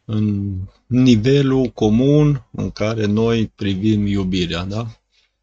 în 0.05 0.57
nivelul 0.87 1.67
comun 1.67 2.47
în 2.53 2.71
care 2.71 3.07
noi 3.07 3.47
privim 3.47 4.07
iubirea, 4.07 4.65
da? 4.65 5.01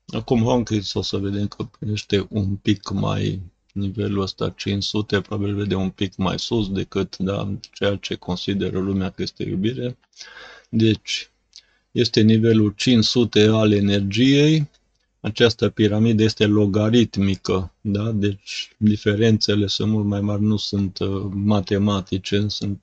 Acum 0.07 0.43
Hawkins 0.43 0.93
o 0.93 1.01
să 1.01 1.17
vedem 1.17 1.47
că 1.47 1.69
este 1.91 2.27
un 2.29 2.55
pic 2.55 2.89
mai, 2.89 3.41
nivelul 3.73 4.21
ăsta 4.21 4.49
500, 4.49 5.21
probabil 5.21 5.55
vede 5.55 5.75
un 5.75 5.89
pic 5.89 6.15
mai 6.15 6.39
sus 6.39 6.71
decât 6.71 7.17
da, 7.17 7.57
ceea 7.73 7.95
ce 7.95 8.15
consideră 8.15 8.79
lumea 8.79 9.09
că 9.09 9.21
este 9.21 9.43
iubire. 9.43 9.97
Deci, 10.69 11.29
este 11.91 12.21
nivelul 12.21 12.73
500 12.75 13.47
al 13.47 13.71
energiei, 13.71 14.69
această 15.21 15.69
piramidă 15.69 16.23
este 16.23 16.45
logaritmică, 16.45 17.73
da? 17.81 18.11
deci 18.11 18.75
diferențele 18.77 19.67
sunt 19.67 19.91
mult 19.91 20.05
mai 20.05 20.21
mari, 20.21 20.41
nu 20.41 20.57
sunt 20.57 20.99
uh, 20.99 21.25
matematice, 21.31 22.47
sunt 22.47 22.81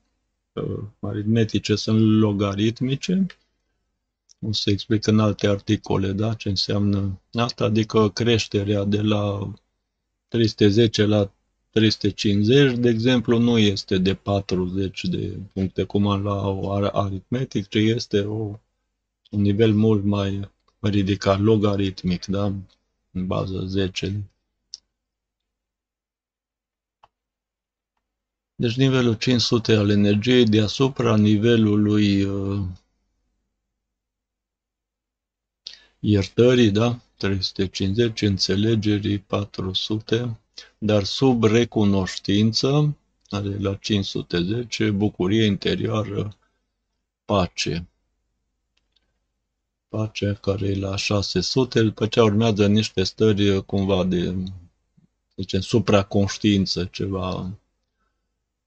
uh, 0.53 0.83
aritmetice, 0.99 1.75
sunt 1.75 2.19
logaritmice. 2.19 3.25
O 4.41 4.51
să 4.51 4.69
explic 4.69 5.07
în 5.07 5.19
alte 5.19 5.47
articole 5.47 6.11
da? 6.11 6.33
ce 6.33 6.49
înseamnă 6.49 7.21
asta, 7.33 7.63
adică 7.63 8.09
creșterea 8.09 8.83
de 8.83 9.01
la 9.01 9.53
310 10.27 11.05
la 11.05 11.31
350, 11.69 12.77
de 12.77 12.89
exemplu, 12.89 13.37
nu 13.37 13.57
este 13.57 13.97
de 13.97 14.13
40 14.13 15.03
de 15.03 15.37
puncte 15.53 15.83
cum 15.83 16.07
am 16.07 16.23
la 16.23 16.89
aritmetic, 16.91 17.67
ci 17.67 17.75
este 17.75 18.19
o, 18.19 18.59
un 19.31 19.41
nivel 19.41 19.73
mult 19.73 20.03
mai 20.03 20.49
ridicat 20.79 21.39
logaritmic, 21.39 22.25
da? 22.25 22.43
În 23.11 23.27
bază 23.27 23.65
10. 23.65 24.29
Deci 28.55 28.75
nivelul 28.75 29.17
500 29.17 29.73
al 29.73 29.89
energiei 29.89 30.45
deasupra 30.45 31.15
nivelului 31.15 32.23
uh, 32.23 32.65
iertării, 35.99 36.71
da? 36.71 36.99
350, 37.17 38.21
înțelegerii 38.21 39.19
400, 39.19 40.39
dar 40.77 41.03
sub 41.03 41.43
recunoștință, 41.43 42.97
are 43.29 43.57
la 43.57 43.75
510, 43.75 44.91
bucurie 44.91 45.45
interioară, 45.45 46.37
pace. 47.25 47.87
Pacea 49.97 50.33
care 50.33 50.67
e 50.67 50.79
la 50.79 50.95
600, 50.95 51.81
după 51.81 52.07
ce 52.07 52.21
urmează 52.21 52.67
niște 52.67 53.03
stări 53.03 53.65
cumva 53.65 54.03
de, 54.03 54.35
zicem, 55.35 55.59
supraconștiință, 55.59 56.85
ceva 56.91 57.57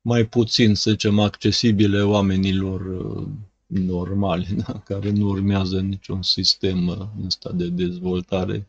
mai 0.01 0.25
puțin, 0.25 0.75
să 0.75 0.91
zicem, 0.91 1.19
accesibile 1.19 2.03
oamenilor 2.03 2.81
uh, 2.81 3.27
normali, 3.67 4.47
da? 4.67 4.79
care 4.79 5.11
nu 5.11 5.29
urmează 5.29 5.81
niciun 5.81 6.23
sistem 6.23 6.87
uh, 6.87 7.07
ăsta 7.27 7.53
de 7.53 7.69
dezvoltare 7.69 8.69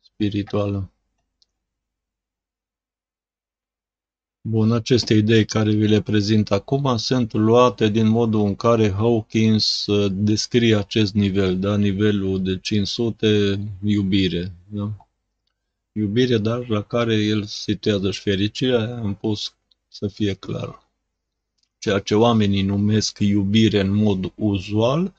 spirituală. 0.00 0.90
Bun, 4.44 4.72
aceste 4.72 5.14
idei 5.14 5.44
care 5.44 5.72
vi 5.72 5.86
le 5.86 6.00
prezint 6.00 6.50
acum 6.50 6.96
sunt 6.96 7.32
luate 7.32 7.88
din 7.88 8.06
modul 8.06 8.46
în 8.46 8.54
care 8.54 8.90
Hawkins 8.90 9.86
uh, 9.86 10.12
descrie 10.14 10.76
acest 10.76 11.14
nivel, 11.14 11.58
da? 11.58 11.76
nivelul 11.76 12.42
de 12.42 12.58
500, 12.58 13.58
iubire. 13.84 14.52
Da? 14.68 14.96
Iubire, 15.92 16.38
dar 16.38 16.68
la 16.68 16.82
care 16.82 17.14
el 17.14 17.44
situează 17.44 18.10
și 18.10 18.20
fericirea, 18.20 18.96
am 18.96 19.14
pus 19.14 19.54
să 19.88 20.08
fie 20.08 20.34
clar. 20.34 20.90
Ceea 21.78 21.98
ce 21.98 22.14
oamenii 22.14 22.62
numesc 22.62 23.18
iubire 23.18 23.80
în 23.80 23.90
mod 23.90 24.32
uzual 24.34 25.12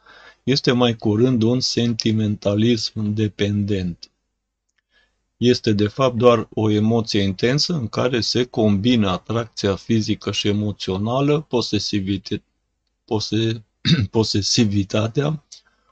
este 0.44 0.72
mai 0.72 0.96
curând 0.96 1.42
un 1.42 1.60
sentimentalism 1.60 3.13
dependent. 3.13 4.12
Este 5.45 5.73
de 5.73 5.88
fapt 5.88 6.15
doar 6.15 6.47
o 6.53 6.69
emoție 6.69 7.21
intensă 7.21 7.73
în 7.73 7.88
care 7.88 8.21
se 8.21 8.43
combină 8.43 9.09
atracția 9.09 9.75
fizică 9.75 10.31
și 10.31 10.47
emoțională, 10.47 11.41
posesivite, 11.41 12.43
pose, 13.05 13.63
posesivitatea, 14.12 15.43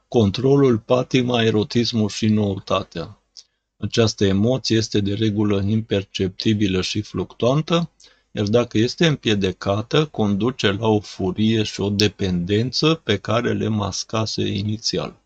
controlul, 0.08 0.78
patima, 0.78 1.42
erotismul 1.42 2.08
și 2.08 2.26
noutatea. 2.26 3.22
Această 3.76 4.24
emoție 4.24 4.76
este 4.76 5.00
de 5.00 5.14
regulă 5.14 5.62
imperceptibilă 5.66 6.80
și 6.80 7.00
fluctuantă, 7.00 7.90
iar 8.30 8.46
dacă 8.46 8.78
este 8.78 9.06
împiedecată, 9.06 10.06
conduce 10.06 10.70
la 10.70 10.88
o 10.88 11.00
furie 11.00 11.62
și 11.62 11.80
o 11.80 11.90
dependență 11.90 13.00
pe 13.04 13.16
care 13.16 13.52
le 13.52 13.68
mascase 13.68 14.46
inițial. 14.46 15.21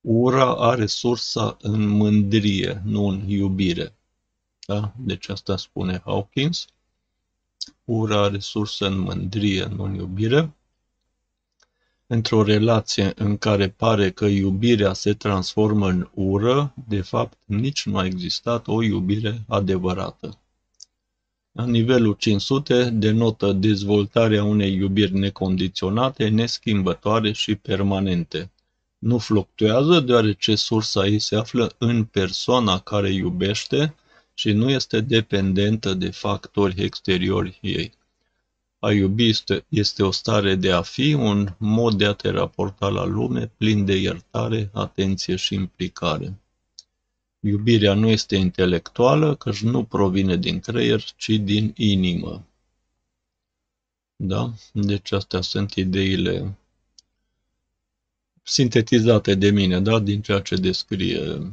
Ura 0.00 0.54
are 0.54 0.86
sursa 0.86 1.56
în 1.60 1.86
mândrie, 1.86 2.82
nu 2.84 3.06
în 3.06 3.28
iubire. 3.28 3.94
Da? 4.66 4.92
Deci 4.96 5.28
asta 5.28 5.56
spune 5.56 6.00
Hawkins. 6.04 6.66
Ura 7.84 8.22
are 8.22 8.38
sursă 8.38 8.86
în 8.86 8.98
mândrie, 8.98 9.64
nu 9.64 9.82
în 9.82 9.94
iubire. 9.94 10.54
Într-o 12.06 12.42
relație 12.42 13.12
în 13.16 13.36
care 13.36 13.68
pare 13.68 14.10
că 14.10 14.24
iubirea 14.24 14.92
se 14.92 15.14
transformă 15.14 15.88
în 15.88 16.10
ură, 16.14 16.74
de 16.88 17.00
fapt 17.00 17.38
nici 17.44 17.86
nu 17.86 17.96
a 17.96 18.04
existat 18.04 18.66
o 18.66 18.82
iubire 18.82 19.44
adevărată. 19.48 20.38
La 21.52 21.66
nivelul 21.66 22.14
500 22.14 22.90
denotă 22.90 23.52
dezvoltarea 23.52 24.44
unei 24.44 24.74
iubiri 24.74 25.18
necondiționate, 25.18 26.28
neschimbătoare 26.28 27.32
și 27.32 27.54
permanente. 27.54 28.50
Nu 29.00 29.18
fluctuează 29.18 30.00
deoarece 30.00 30.54
sursa 30.54 31.06
ei 31.06 31.18
se 31.18 31.36
află 31.36 31.74
în 31.78 32.04
persoana 32.04 32.78
care 32.78 33.12
iubește 33.12 33.94
și 34.34 34.52
nu 34.52 34.70
este 34.70 35.00
dependentă 35.00 35.94
de 35.94 36.10
factori 36.10 36.82
exteriori 36.82 37.58
ei. 37.62 37.92
A 38.78 38.92
iubi 38.92 39.28
este, 39.28 39.64
este 39.68 40.02
o 40.02 40.10
stare 40.10 40.54
de 40.54 40.72
a 40.72 40.82
fi, 40.82 41.12
un 41.12 41.54
mod 41.58 41.94
de 41.94 42.04
a 42.04 42.12
te 42.12 42.30
raporta 42.30 42.88
la 42.88 43.04
lume 43.04 43.46
plin 43.56 43.84
de 43.84 43.96
iertare, 43.96 44.70
atenție 44.72 45.36
și 45.36 45.54
implicare. 45.54 46.40
Iubirea 47.40 47.94
nu 47.94 48.08
este 48.08 48.36
intelectuală, 48.36 49.34
căci 49.34 49.62
nu 49.62 49.84
provine 49.84 50.36
din 50.36 50.60
creier, 50.60 51.04
ci 51.16 51.28
din 51.28 51.72
inimă. 51.76 52.46
Da? 54.16 54.52
Deci 54.72 55.12
astea 55.12 55.40
sunt 55.40 55.74
ideile 55.74 56.58
sintetizate 58.42 59.34
de 59.34 59.50
mine, 59.50 59.80
da? 59.80 59.98
din 59.98 60.22
ceea 60.22 60.40
ce 60.40 60.56
descrie 60.56 61.52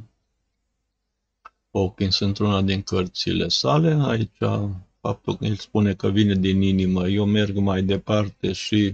Hawkins 1.72 2.20
într-una 2.20 2.62
din 2.62 2.82
cărțile 2.82 3.48
sale. 3.48 3.98
Aici 4.02 4.38
faptul 5.02 5.38
că 5.38 5.46
el 5.46 5.56
spune 5.56 5.94
că 5.94 6.10
vine 6.10 6.36
din 6.36 6.62
inimă, 6.62 7.08
eu 7.08 7.26
merg 7.26 7.58
mai 7.58 7.84
departe 7.84 8.52
și 8.52 8.94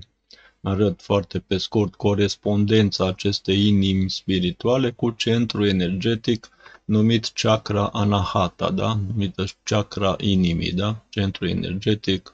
arăt 0.62 1.02
foarte 1.02 1.40
pe 1.40 1.58
scurt 1.58 1.96
corespondența 1.96 3.08
acestei 3.08 3.68
inimi 3.68 4.10
spirituale 4.10 4.92
cu 4.92 5.10
centru 5.10 5.66
energetic 5.66 6.50
numit 6.86 7.26
chakra 7.34 7.88
anahata, 7.88 8.72
da? 8.72 9.00
numită 9.08 9.46
chakra 9.64 10.16
inimii, 10.20 10.72
da? 10.72 11.06
centru 11.10 11.48
energetic, 11.48 12.34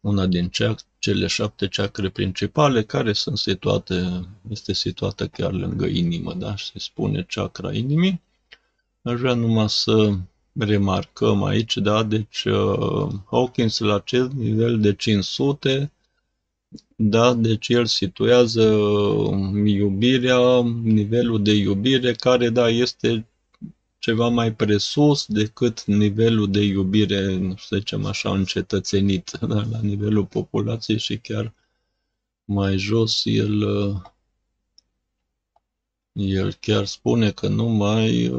una 0.00 0.26
din 0.26 0.48
cele 0.98 1.26
șapte 1.26 1.68
chakre 1.68 2.08
principale 2.08 2.82
care 2.82 3.12
sunt 3.12 3.38
situate, 3.38 4.28
este 4.50 4.72
situată 4.72 5.26
chiar 5.26 5.52
lângă 5.52 5.86
inimă, 5.86 6.34
da? 6.34 6.56
și 6.56 6.64
se 6.64 6.78
spune 6.78 7.26
chakra 7.28 7.72
inimii. 7.72 8.20
Aș 9.02 9.18
vrea 9.18 9.34
numai 9.34 9.68
să 9.68 10.16
remarcăm 10.58 11.42
aici, 11.42 11.76
da, 11.76 12.02
deci 12.02 12.44
uh, 12.44 13.08
Hawkins 13.30 13.78
la 13.78 13.94
acest 13.94 14.30
nivel 14.32 14.80
de 14.80 14.94
500, 14.94 15.92
da, 16.96 17.34
deci 17.34 17.68
el 17.68 17.86
situează 17.86 18.62
iubirea, 19.64 20.62
nivelul 20.82 21.42
de 21.42 21.52
iubire 21.52 22.12
care, 22.12 22.48
da, 22.48 22.68
este 22.68 23.26
ceva 23.98 24.28
mai 24.28 24.54
presus 24.54 25.26
decât 25.26 25.84
nivelul 25.84 26.50
de 26.50 26.60
iubire, 26.60 27.54
să 27.58 27.76
zicem 27.76 28.04
așa, 28.04 28.30
încetățenit 28.30 29.30
da, 29.48 29.64
la 29.70 29.80
nivelul 29.80 30.26
populației 30.26 30.98
și 30.98 31.18
chiar 31.18 31.54
mai 32.44 32.78
jos 32.78 33.22
el, 33.24 33.62
el 36.12 36.52
chiar 36.52 36.84
spune 36.84 37.30
că 37.30 37.48
nu 37.48 37.68
mai 37.68 38.30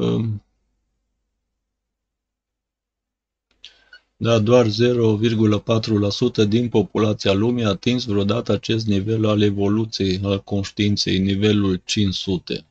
da, 4.22 4.40
doar 4.40 4.66
0,4% 4.66 6.48
din 6.48 6.70
populația 6.70 7.34
lumii 7.34 7.64
a 7.64 7.70
atins 7.70 8.06
vreodată 8.06 8.52
acest 8.52 8.88
nivel 8.88 9.26
al 9.26 9.42
evoluției, 9.42 10.20
al 10.24 10.44
conștiinței, 10.44 11.18
nivelul 11.18 11.82
500. 11.86 12.69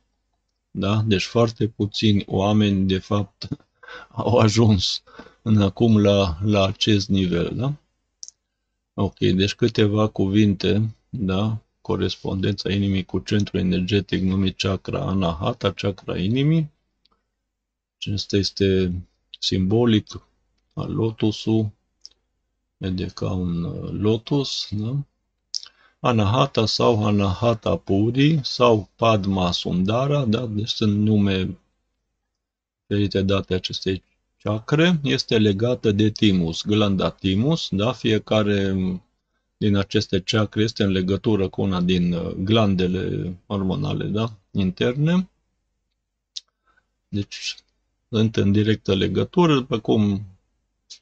Da? 0.78 1.02
Deci 1.06 1.24
foarte 1.24 1.68
puțini 1.68 2.24
oameni, 2.26 2.86
de 2.86 2.98
fapt, 2.98 3.48
au 4.22 4.38
ajuns 4.38 5.02
în 5.42 5.62
acum 5.62 5.98
la, 5.98 6.38
la 6.42 6.64
acest 6.64 7.08
nivel. 7.08 7.56
Da? 7.56 7.74
Ok, 8.94 9.18
deci 9.18 9.54
câteva 9.54 10.08
cuvinte, 10.08 10.96
da? 11.08 11.58
corespondența 11.80 12.72
inimii 12.72 13.04
cu 13.04 13.18
centrul 13.18 13.60
energetic 13.60 14.22
numit 14.22 14.56
chakra 14.56 15.00
anahata, 15.00 15.72
chakra 15.72 16.18
inimii. 16.18 16.70
Acesta 17.96 18.36
este 18.36 18.92
simbolic 19.40 20.06
al 20.74 20.94
lotusul, 20.94 21.70
vede 22.76 23.06
ca 23.06 23.32
un 23.32 23.62
uh, 23.62 23.90
lotus, 23.90 24.68
da? 24.70 24.96
Anahata 26.00 26.66
sau 26.66 27.06
Anahata 27.06 27.76
Puri 27.76 28.40
sau 28.42 28.88
Padma 28.96 29.52
Sundara, 29.52 30.24
da? 30.24 30.46
deci 30.46 30.68
sunt 30.68 30.98
nume 30.98 31.58
diferite 32.86 33.22
date 33.22 33.54
acestei 33.54 34.02
chakre, 34.42 35.00
este 35.02 35.38
legată 35.38 35.92
de 35.92 36.10
timus, 36.10 36.64
glanda 36.64 37.10
timus, 37.10 37.68
da? 37.70 37.92
fiecare 37.92 38.76
din 39.56 39.76
aceste 39.76 40.20
chakre 40.20 40.62
este 40.62 40.82
în 40.82 40.90
legătură 40.90 41.48
cu 41.48 41.62
una 41.62 41.80
din 41.80 42.12
uh, 42.12 42.32
glandele 42.32 43.36
hormonale 43.46 44.04
da? 44.04 44.32
interne. 44.50 45.28
Deci 47.08 47.56
sunt 48.08 48.36
în 48.36 48.52
directă 48.52 48.94
legătură, 48.94 49.54
după 49.54 49.78
cum 49.78 50.26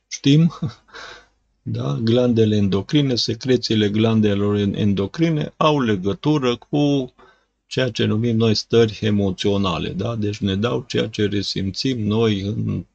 știm, 0.09 0.53
Da? 1.68 1.98
Glandele 2.02 2.57
endocrine, 2.57 3.14
secrețiile 3.14 3.88
glandelor 3.88 4.57
endocrine 4.57 5.52
au 5.57 5.81
legătură 5.81 6.57
cu 6.57 7.12
ceea 7.66 7.90
ce 7.90 8.05
numim 8.05 8.37
noi 8.37 8.55
stări 8.55 8.98
emoționale. 9.02 9.88
Da? 9.88 10.16
Deci 10.16 10.38
ne 10.38 10.57
dau 10.57 10.85
ceea 10.88 11.09
ce 11.09 11.26
resimțim 11.26 12.07
noi 12.07 12.40
în 12.40 12.87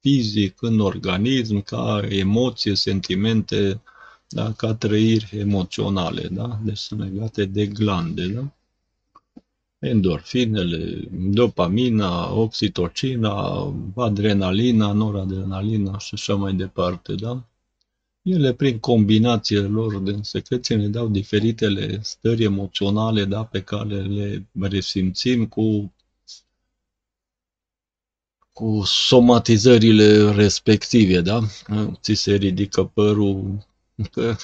fizic, 0.00 0.62
în 0.62 0.80
organism, 0.80 1.62
ca 1.62 2.00
emoție, 2.08 2.74
sentimente, 2.74 3.80
da? 4.28 4.52
ca 4.52 4.74
trăiri 4.74 5.28
emoționale, 5.38 6.28
da? 6.28 6.60
deci 6.64 6.78
sunt 6.78 7.00
legate 7.00 7.44
de 7.44 7.66
glande. 7.66 8.26
Da? 8.26 8.52
Endorfinele, 9.78 11.08
dopamina, 11.10 12.34
oxitocina, 12.34 13.74
adrenalina, 13.96 14.92
noradrenalina 14.92 15.98
și 15.98 16.10
așa 16.12 16.34
mai 16.34 16.54
departe. 16.54 17.14
Da? 17.14 17.44
Ele, 18.24 18.54
prin 18.54 18.78
combinațiile 18.78 19.66
lor 19.66 19.98
de 19.98 20.18
secreție, 20.22 20.76
ne 20.76 20.88
dau 20.88 21.08
diferitele 21.08 22.02
stări 22.02 22.42
emoționale 22.42 23.24
da, 23.24 23.44
pe 23.44 23.62
care 23.62 24.02
le 24.02 24.46
resimțim 24.60 25.46
cu, 25.46 25.94
cu 28.52 28.82
somatizările 28.84 30.30
respective. 30.30 31.20
Da? 31.20 31.40
Ți 32.00 32.14
se 32.14 32.34
ridică 32.34 32.84
părul, 32.84 33.66
că 34.10 34.36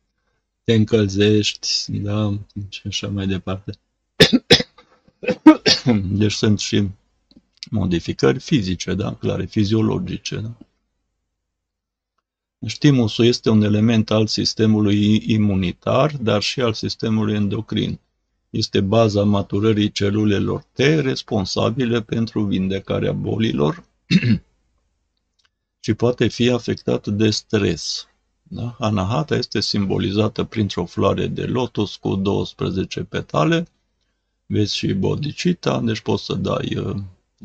te 0.64 0.74
încălzești, 0.74 1.90
da, 1.90 2.38
și 2.68 2.82
așa 2.84 3.08
mai 3.08 3.26
departe. 3.26 3.72
Deci 6.20 6.32
sunt 6.32 6.58
și 6.58 6.88
modificări 7.70 8.38
fizice, 8.38 8.94
da, 8.94 9.14
clare, 9.14 9.44
fiziologice. 9.44 10.36
Da? 10.36 10.56
Stimusul 12.66 13.24
este 13.24 13.50
un 13.50 13.62
element 13.62 14.10
al 14.10 14.26
sistemului 14.26 15.22
imunitar, 15.26 16.16
dar 16.16 16.42
și 16.42 16.60
al 16.60 16.72
sistemului 16.72 17.34
endocrin. 17.34 18.00
Este 18.50 18.80
baza 18.80 19.24
maturării 19.24 19.92
celulelor 19.92 20.64
T 20.72 20.78
responsabile 20.78 22.02
pentru 22.02 22.44
vindecarea 22.44 23.12
bolilor 23.12 23.84
și 25.84 25.94
poate 25.94 26.28
fi 26.28 26.50
afectat 26.50 27.06
de 27.06 27.30
stres. 27.30 28.08
Da? 28.42 28.76
Anahata 28.78 29.36
este 29.36 29.60
simbolizată 29.60 30.44
printr-o 30.44 30.84
floare 30.84 31.26
de 31.26 31.44
lotus 31.44 31.96
cu 31.96 32.14
12 32.14 33.02
petale. 33.02 33.66
Vezi 34.46 34.76
și 34.76 34.92
bodhicitta, 34.92 35.80
deci 35.80 36.00
poți 36.00 36.24
să 36.24 36.34
dai 36.34 36.76
uh, 36.76 36.96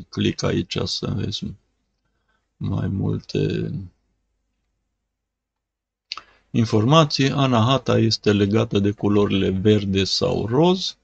click 0.10 0.44
aici 0.44 0.78
să 0.84 1.14
vezi 1.16 1.46
mai 2.58 2.88
multe 2.88 3.72
informații. 6.56 7.30
Anahata 7.30 7.98
este 7.98 8.34
legată 8.34 8.80
de 8.80 8.92
culorile 8.92 9.50
verde 9.50 10.04
sau 10.04 10.46
roz. 10.46 10.98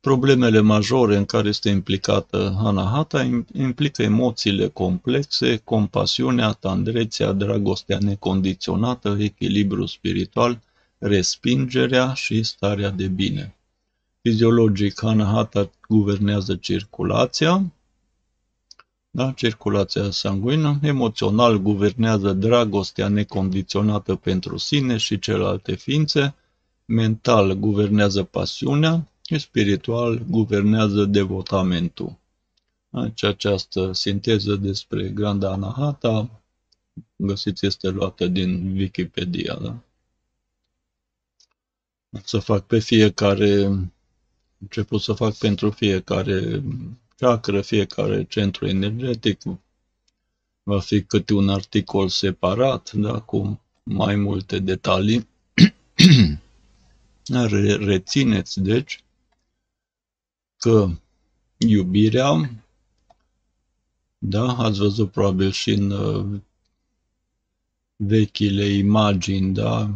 Problemele 0.00 0.60
majore 0.60 1.16
în 1.16 1.24
care 1.24 1.48
este 1.48 1.68
implicată 1.68 2.56
Anahata 2.58 3.44
implică 3.52 4.02
emoțiile 4.02 4.68
complexe, 4.68 5.60
compasiunea, 5.64 6.52
tandrețea, 6.52 7.32
dragostea 7.32 7.98
necondiționată, 8.00 9.16
echilibru 9.20 9.86
spiritual, 9.86 10.60
respingerea 10.98 12.12
și 12.12 12.42
starea 12.42 12.90
de 12.90 13.06
bine. 13.06 13.56
Fiziologic, 14.22 15.02
Anahata 15.02 15.70
guvernează 15.88 16.54
circulația, 16.54 17.72
da? 19.18 19.32
circulația 19.32 20.10
sanguină, 20.10 20.78
emoțional 20.82 21.56
guvernează 21.56 22.32
dragostea 22.32 23.08
necondiționată 23.08 24.14
pentru 24.14 24.56
sine 24.56 24.96
și 24.96 25.18
celelalte 25.18 25.74
ființe, 25.74 26.34
mental 26.84 27.52
guvernează 27.52 28.22
pasiunea, 28.22 29.08
spiritual 29.38 30.22
guvernează 30.28 31.04
devotamentul. 31.04 32.16
Deci 32.88 33.22
această 33.22 33.92
sinteză 33.92 34.56
despre 34.56 35.08
Granda 35.08 35.52
Anahata, 35.52 36.42
găsiți, 37.16 37.66
este 37.66 37.88
luată 37.88 38.26
din 38.26 38.76
Wikipedia. 38.76 39.54
Da? 39.54 39.82
Să 42.24 42.38
fac 42.38 42.66
pe 42.66 42.78
fiecare, 42.78 43.64
început 44.58 45.00
să 45.00 45.12
fac 45.12 45.34
pentru 45.34 45.70
fiecare 45.70 46.62
chakra, 47.18 47.62
fiecare 47.62 48.24
centru 48.24 48.66
energetic, 48.66 49.42
va 50.62 50.80
fi 50.80 51.02
câte 51.02 51.34
un 51.34 51.48
articol 51.48 52.08
separat, 52.08 52.92
da, 52.92 53.20
cu 53.20 53.60
mai 53.82 54.16
multe 54.16 54.58
detalii. 54.58 55.28
Rețineți, 57.78 58.60
deci, 58.60 59.04
că 60.56 60.90
iubirea, 61.56 62.50
da, 64.18 64.56
ați 64.56 64.78
văzut 64.78 65.10
probabil 65.10 65.50
și 65.50 65.70
în 65.70 65.90
uh, 65.90 66.40
vechile 67.96 68.64
imagini, 68.64 69.54
da, 69.54 69.90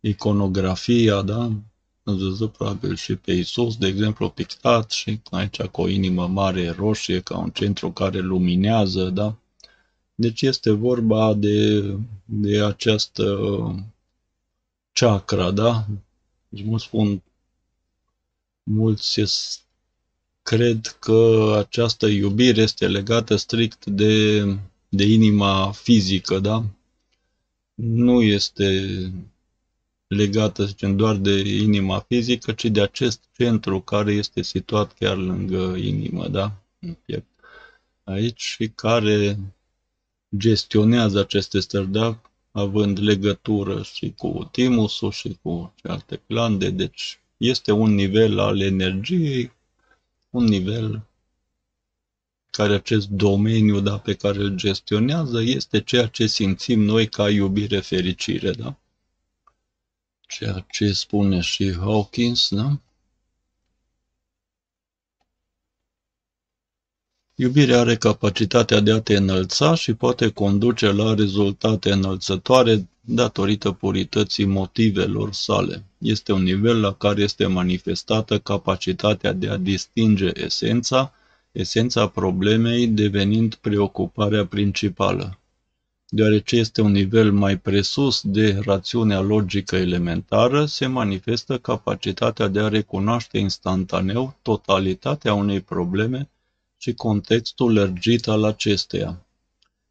iconografia, 0.00 1.22
da, 1.22 1.42
ați 1.42 1.71
văzut 2.02 2.52
probabil 2.52 2.96
și 2.96 3.16
pe 3.16 3.32
Isus, 3.32 3.76
de 3.76 3.86
exemplu, 3.86 4.30
pictat 4.30 4.90
și 4.90 5.20
aici 5.30 5.62
cu 5.62 5.80
o 5.80 5.88
inimă 5.88 6.26
mare 6.26 6.70
roșie, 6.70 7.20
ca 7.20 7.38
un 7.38 7.50
centru 7.50 7.92
care 7.92 8.18
luminează, 8.18 9.10
da? 9.10 9.36
Deci 10.14 10.42
este 10.42 10.70
vorba 10.70 11.34
de, 11.34 11.80
de 12.24 12.62
această 12.62 13.24
chakra, 14.92 15.50
da? 15.50 15.86
Deci 16.48 16.64
mulți 16.64 16.84
spun, 16.84 17.22
mulți 18.62 19.20
cred 20.42 20.96
că 20.98 21.54
această 21.58 22.06
iubire 22.06 22.62
este 22.62 22.88
legată 22.88 23.36
strict 23.36 23.86
de, 23.86 24.42
de 24.88 25.04
inima 25.04 25.72
fizică, 25.72 26.38
da? 26.38 26.64
Nu 27.74 28.22
este 28.22 29.12
legată, 30.14 30.64
zicem, 30.64 30.96
doar 30.96 31.16
de 31.16 31.38
inima 31.38 32.04
fizică, 32.08 32.52
ci 32.52 32.64
de 32.64 32.80
acest 32.82 33.24
centru 33.36 33.80
care 33.80 34.12
este 34.12 34.42
situat 34.42 34.92
chiar 34.92 35.16
lângă 35.16 35.74
inimă, 35.76 36.28
da? 36.28 36.52
În 36.78 36.96
piept. 37.04 37.26
Aici 38.04 38.42
și 38.42 38.68
care 38.68 39.38
gestionează 40.36 41.20
aceste 41.20 41.60
stări, 41.60 41.90
da? 41.90 42.20
Având 42.50 42.98
legătură 42.98 43.82
și 43.82 44.14
cu 44.16 44.48
timusul 44.50 45.10
și 45.10 45.38
cu 45.42 45.74
alte 45.82 46.20
glande, 46.26 46.70
deci 46.70 47.20
este 47.36 47.72
un 47.72 47.94
nivel 47.94 48.38
al 48.38 48.60
energiei, 48.60 49.52
un 50.30 50.44
nivel 50.44 51.02
care 52.50 52.74
acest 52.74 53.08
domeniu 53.08 53.80
da, 53.80 53.98
pe 53.98 54.14
care 54.14 54.38
îl 54.38 54.54
gestionează 54.54 55.40
este 55.40 55.80
ceea 55.80 56.06
ce 56.06 56.26
simțim 56.26 56.80
noi 56.80 57.08
ca 57.08 57.30
iubire, 57.30 57.80
fericire. 57.80 58.50
Da? 58.50 58.76
Ceea 60.38 60.66
ce 60.70 60.92
spune 60.92 61.40
și 61.40 61.76
Hawkins, 61.76 62.48
da? 62.50 62.80
Iubirea 67.34 67.78
are 67.78 67.96
capacitatea 67.96 68.80
de 68.80 68.92
a 68.92 69.00
te 69.00 69.16
înălța 69.16 69.74
și 69.74 69.94
poate 69.94 70.30
conduce 70.30 70.90
la 70.90 71.14
rezultate 71.14 71.92
înălțătoare 71.92 72.88
datorită 73.00 73.72
purității 73.72 74.44
motivelor 74.44 75.32
sale. 75.32 75.84
Este 75.98 76.32
un 76.32 76.42
nivel 76.42 76.80
la 76.80 76.94
care 76.94 77.22
este 77.22 77.46
manifestată 77.46 78.38
capacitatea 78.38 79.32
de 79.32 79.48
a 79.48 79.56
distinge 79.56 80.30
esența, 80.34 81.12
esența 81.52 82.08
problemei 82.08 82.86
devenind 82.86 83.54
preocuparea 83.54 84.46
principală. 84.46 85.41
Deoarece 86.14 86.56
este 86.56 86.80
un 86.80 86.90
nivel 86.90 87.32
mai 87.32 87.58
presus 87.58 88.20
de 88.24 88.58
rațiunea 88.64 89.20
logică 89.20 89.76
elementară, 89.76 90.64
se 90.64 90.86
manifestă 90.86 91.58
capacitatea 91.58 92.48
de 92.48 92.60
a 92.60 92.68
recunoaște 92.68 93.38
instantaneu 93.38 94.34
totalitatea 94.42 95.34
unei 95.34 95.60
probleme 95.60 96.30
și 96.76 96.94
contextul 96.94 97.72
lărgit 97.72 98.28
al 98.28 98.44
acesteia. 98.44 99.26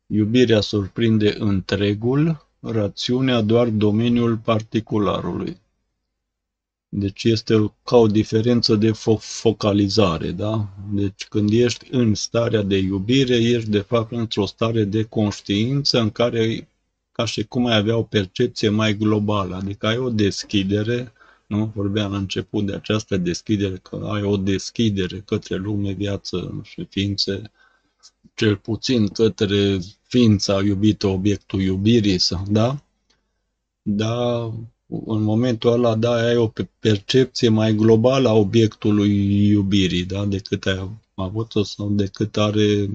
Iubirea 0.05 0.59
surprinde 0.59 1.35
întregul, 1.39 2.47
rațiunea 2.59 3.41
doar 3.41 3.67
domeniul 3.67 4.37
particularului. 4.37 5.60
Deci 6.93 7.23
este 7.23 7.73
ca 7.83 7.97
o 7.97 8.07
diferență 8.07 8.75
de 8.75 8.91
fo- 8.91 9.19
focalizare, 9.19 10.31
da? 10.31 10.67
Deci 10.93 11.25
când 11.25 11.51
ești 11.51 11.87
în 11.91 12.13
starea 12.15 12.61
de 12.61 12.77
iubire, 12.77 13.35
ești 13.35 13.69
de 13.69 13.79
fapt 13.79 14.11
într-o 14.11 14.45
stare 14.45 14.83
de 14.83 15.03
conștiință 15.03 15.99
în 15.99 16.09
care 16.09 16.67
ca 17.11 17.25
și 17.25 17.43
cum 17.43 17.65
ai 17.65 17.75
avea 17.75 17.97
o 17.97 18.03
percepție 18.03 18.69
mai 18.69 18.97
globală, 18.97 19.55
adică 19.55 19.87
ai 19.87 19.97
o 19.97 20.09
deschidere, 20.09 21.13
nu? 21.47 21.71
Vorbeam 21.75 22.11
la 22.11 22.17
început 22.17 22.65
de 22.65 22.73
această 22.73 23.17
deschidere, 23.17 23.77
că 23.77 24.09
ai 24.11 24.23
o 24.23 24.37
deschidere 24.37 25.19
către 25.25 25.55
lume, 25.55 25.91
viață 25.91 26.61
și 26.63 26.85
ființe, 26.89 27.51
cel 28.33 28.55
puțin 28.55 29.07
către 29.07 29.79
ființa 30.01 30.63
iubită, 30.63 31.07
obiectul 31.07 31.61
iubirii, 31.61 32.19
da? 32.47 32.83
Da, 33.81 34.51
în 35.05 35.21
momentul 35.21 35.71
ăla, 35.71 35.95
da, 35.95 36.11
ai 36.11 36.35
o 36.35 36.51
percepție 36.79 37.49
mai 37.49 37.73
globală 37.73 38.29
a 38.29 38.33
obiectului 38.33 39.45
iubirii, 39.47 40.03
da, 40.03 40.25
decât 40.25 40.65
ai 40.65 40.89
avut-o 41.13 41.63
sau 41.63 41.89
decât 41.89 42.37
are 42.37 42.89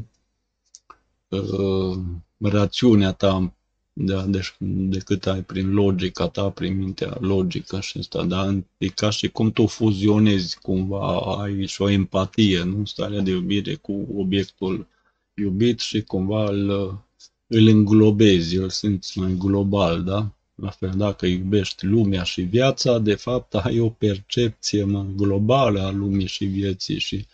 uh, 1.28 1.98
rațiunea 2.38 3.12
ta 3.12 3.56
da, 3.98 4.26
deci 4.26 4.56
decât 4.88 5.26
ai 5.26 5.42
prin 5.42 5.72
logica 5.72 6.28
ta, 6.28 6.50
prin 6.50 6.76
mintea 6.76 7.16
logică 7.20 7.80
și 7.80 7.98
asta, 7.98 8.24
da? 8.24 8.58
E 8.78 8.88
ca 8.88 9.10
și 9.10 9.28
cum 9.28 9.52
tu 9.52 9.66
fuzionezi 9.66 10.58
cumva, 10.58 11.18
ai 11.18 11.66
și 11.66 11.82
o 11.82 11.88
empatie, 11.88 12.62
nu? 12.62 12.84
Starea 12.84 13.20
de 13.20 13.30
iubire 13.30 13.74
cu 13.74 14.06
obiectul 14.16 14.86
iubit 15.34 15.78
și 15.80 16.02
cumva 16.02 16.44
îl, 16.44 16.68
îl 17.46 17.66
înglobezi, 17.66 18.56
îl 18.56 18.68
simți 18.68 19.18
mai 19.18 19.34
global, 19.38 20.02
da? 20.02 20.35
La 20.62 20.70
fel, 20.70 20.92
dacă 20.96 21.26
iubești 21.26 21.86
lumea 21.86 22.22
și 22.22 22.40
viața, 22.40 22.98
de 22.98 23.14
fapt 23.14 23.54
ai 23.54 23.80
o 23.80 23.90
percepție 23.90 24.84
mai 24.84 25.06
globală 25.16 25.80
a 25.80 25.90
lumii 25.90 26.26
și 26.26 26.44
vieții 26.44 26.98
și 26.98 27.26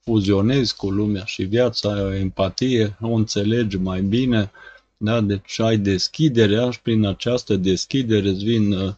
fuzionezi 0.00 0.76
cu 0.76 0.90
lumea 0.90 1.24
și 1.24 1.42
viața, 1.42 1.92
ai 1.92 2.02
o 2.02 2.12
empatie, 2.12 2.96
o 3.00 3.12
înțelegi 3.12 3.76
mai 3.76 4.02
bine, 4.02 4.50
da? 4.96 5.20
Deci 5.20 5.58
ai 5.58 5.78
deschiderea 5.78 6.70
și 6.70 6.80
prin 6.80 7.04
această 7.04 7.56
deschidere 7.56 8.28
îți 8.28 8.44
vin 8.44 8.72
uh, 8.72 8.94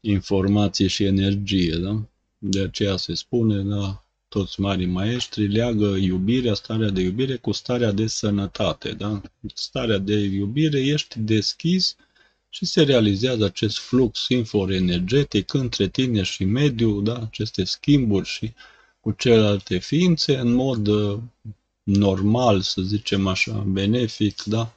informații 0.00 0.88
și 0.88 1.04
energie. 1.04 1.76
Da? 1.76 2.02
De 2.38 2.60
aceea 2.60 2.96
se 2.96 3.14
spune, 3.14 3.62
da, 3.62 4.04
toți 4.28 4.60
marii 4.60 4.86
maestri 4.86 5.48
leagă 5.48 5.86
iubirea, 5.86 6.54
starea 6.54 6.90
de 6.90 7.00
iubire 7.00 7.36
cu 7.36 7.52
starea 7.52 7.92
de 7.92 8.06
sănătate. 8.06 8.90
Da? 8.90 9.20
Starea 9.54 9.98
de 9.98 10.18
iubire 10.18 10.80
ești 10.80 11.18
deschis 11.18 11.96
și 12.56 12.64
se 12.64 12.82
realizează 12.82 13.44
acest 13.44 13.78
flux 13.78 14.28
infoenergetic 14.28 15.52
între 15.52 15.88
tine 15.88 16.22
și 16.22 16.44
mediu, 16.44 17.00
da? 17.00 17.16
aceste 17.16 17.64
schimburi 17.64 18.28
și 18.28 18.52
cu 19.00 19.10
celelalte 19.10 19.78
ființe 19.78 20.36
în 20.36 20.52
mod 20.52 20.86
uh, 20.86 21.18
normal, 21.82 22.60
să 22.60 22.82
zicem 22.82 23.26
așa, 23.26 23.52
benefic, 23.52 24.42
da? 24.42 24.74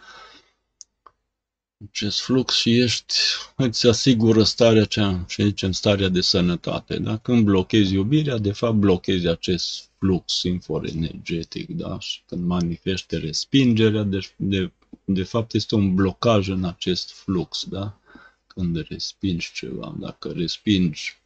acest 1.89 2.21
flux 2.21 2.55
și 2.55 2.79
ești, 2.79 3.13
îți 3.55 3.87
asigură 3.87 4.43
starea 4.43 4.85
cea, 4.85 5.25
și 5.27 5.43
zicem, 5.43 5.71
starea 5.71 6.07
de 6.07 6.21
sănătate. 6.21 6.97
Da? 6.97 7.17
Când 7.17 7.43
blochezi 7.43 7.93
iubirea, 7.93 8.37
de 8.37 8.51
fapt 8.51 8.75
blochezi 8.75 9.27
acest 9.27 9.89
flux 9.97 10.43
infoenergetic, 10.43 11.69
da? 11.69 11.99
Și 11.99 12.21
când 12.25 12.45
manifeste 12.45 13.17
respingerea, 13.17 14.03
deci 14.03 14.33
de, 14.35 14.71
de 15.13 15.24
fapt 15.24 15.54
este 15.54 15.76
un 15.76 15.95
blocaj 15.95 16.48
în 16.48 16.63
acest 16.63 17.12
flux, 17.12 17.65
da? 17.69 18.00
Când 18.48 18.88
respingi 18.88 19.52
ceva, 19.54 19.95
dacă 20.00 20.32
respingi 20.32 21.19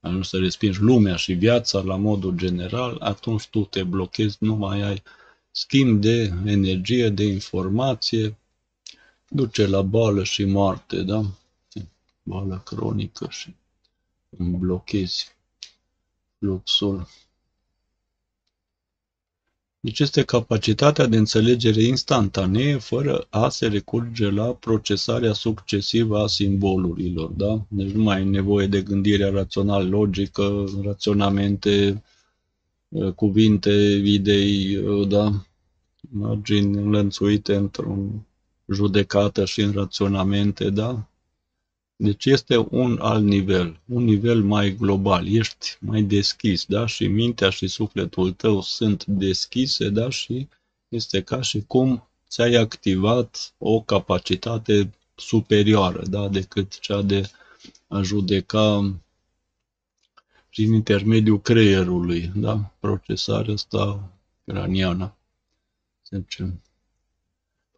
nu 0.00 0.22
să 0.22 0.38
respingi 0.38 0.80
lumea 0.80 1.16
și 1.16 1.32
viața 1.32 1.80
la 1.80 1.96
modul 1.96 2.36
general, 2.36 2.96
atunci 3.00 3.46
tu 3.46 3.64
te 3.64 3.82
blochezi, 3.82 4.36
nu 4.40 4.54
mai 4.54 4.82
ai 4.82 5.02
schimb 5.50 6.00
de 6.00 6.32
energie, 6.44 7.08
de 7.08 7.24
informație, 7.24 8.36
duce 9.28 9.66
la 9.66 9.82
boală 9.82 10.24
și 10.24 10.44
moarte, 10.44 11.02
da? 11.02 11.24
Boală 12.22 12.62
cronică 12.64 13.26
și 13.30 13.54
îmi 14.38 14.56
blochezi 14.56 15.36
fluxul. 16.38 17.06
Deci 19.80 19.98
este 19.98 20.22
capacitatea 20.22 21.06
de 21.06 21.16
înțelegere 21.16 21.82
instantanee 21.82 22.76
fără 22.76 23.26
a 23.30 23.48
se 23.48 23.66
recurge 23.66 24.30
la 24.30 24.44
procesarea 24.44 25.32
succesivă 25.32 26.18
a 26.18 26.26
simbolurilor. 26.26 27.30
Da? 27.30 27.66
Deci 27.68 27.90
nu 27.90 28.02
mai 28.02 28.16
ai 28.16 28.24
nevoie 28.24 28.66
de 28.66 28.82
gândire 28.82 29.30
rațional-logică, 29.30 30.64
raționamente, 30.84 32.02
cuvinte, 33.14 33.72
idei, 34.04 34.78
da? 35.08 35.46
margini 36.10 36.76
înlănțuite 36.76 37.54
într-un 37.54 38.26
judecată 38.72 39.44
și 39.44 39.60
în 39.60 39.72
raționamente, 39.72 40.70
da? 40.70 41.08
Deci 42.00 42.24
este 42.24 42.66
un 42.70 42.98
alt 43.00 43.24
nivel, 43.24 43.80
un 43.86 44.04
nivel 44.04 44.42
mai 44.42 44.76
global, 44.76 45.26
ești 45.34 45.76
mai 45.80 46.02
deschis, 46.02 46.64
da? 46.64 46.86
Și 46.86 47.06
mintea 47.06 47.50
și 47.50 47.66
sufletul 47.66 48.32
tău 48.32 48.60
sunt 48.60 49.04
deschise, 49.04 49.88
da? 49.88 50.10
Și 50.10 50.48
este 50.88 51.22
ca 51.22 51.40
și 51.40 51.62
cum 51.66 52.08
ți-ai 52.28 52.54
activat 52.54 53.54
o 53.58 53.80
capacitate 53.80 54.90
superioară, 55.14 56.02
da? 56.06 56.28
Decât 56.28 56.78
cea 56.78 57.02
de 57.02 57.30
a 57.88 58.02
judeca 58.02 58.94
prin 60.50 60.72
intermediul 60.72 61.40
creierului, 61.40 62.32
da? 62.34 62.72
Procesarea 62.80 63.52
asta 63.54 64.12
craniană, 64.44 65.16
să 66.02 66.16
zicem. 66.16 66.62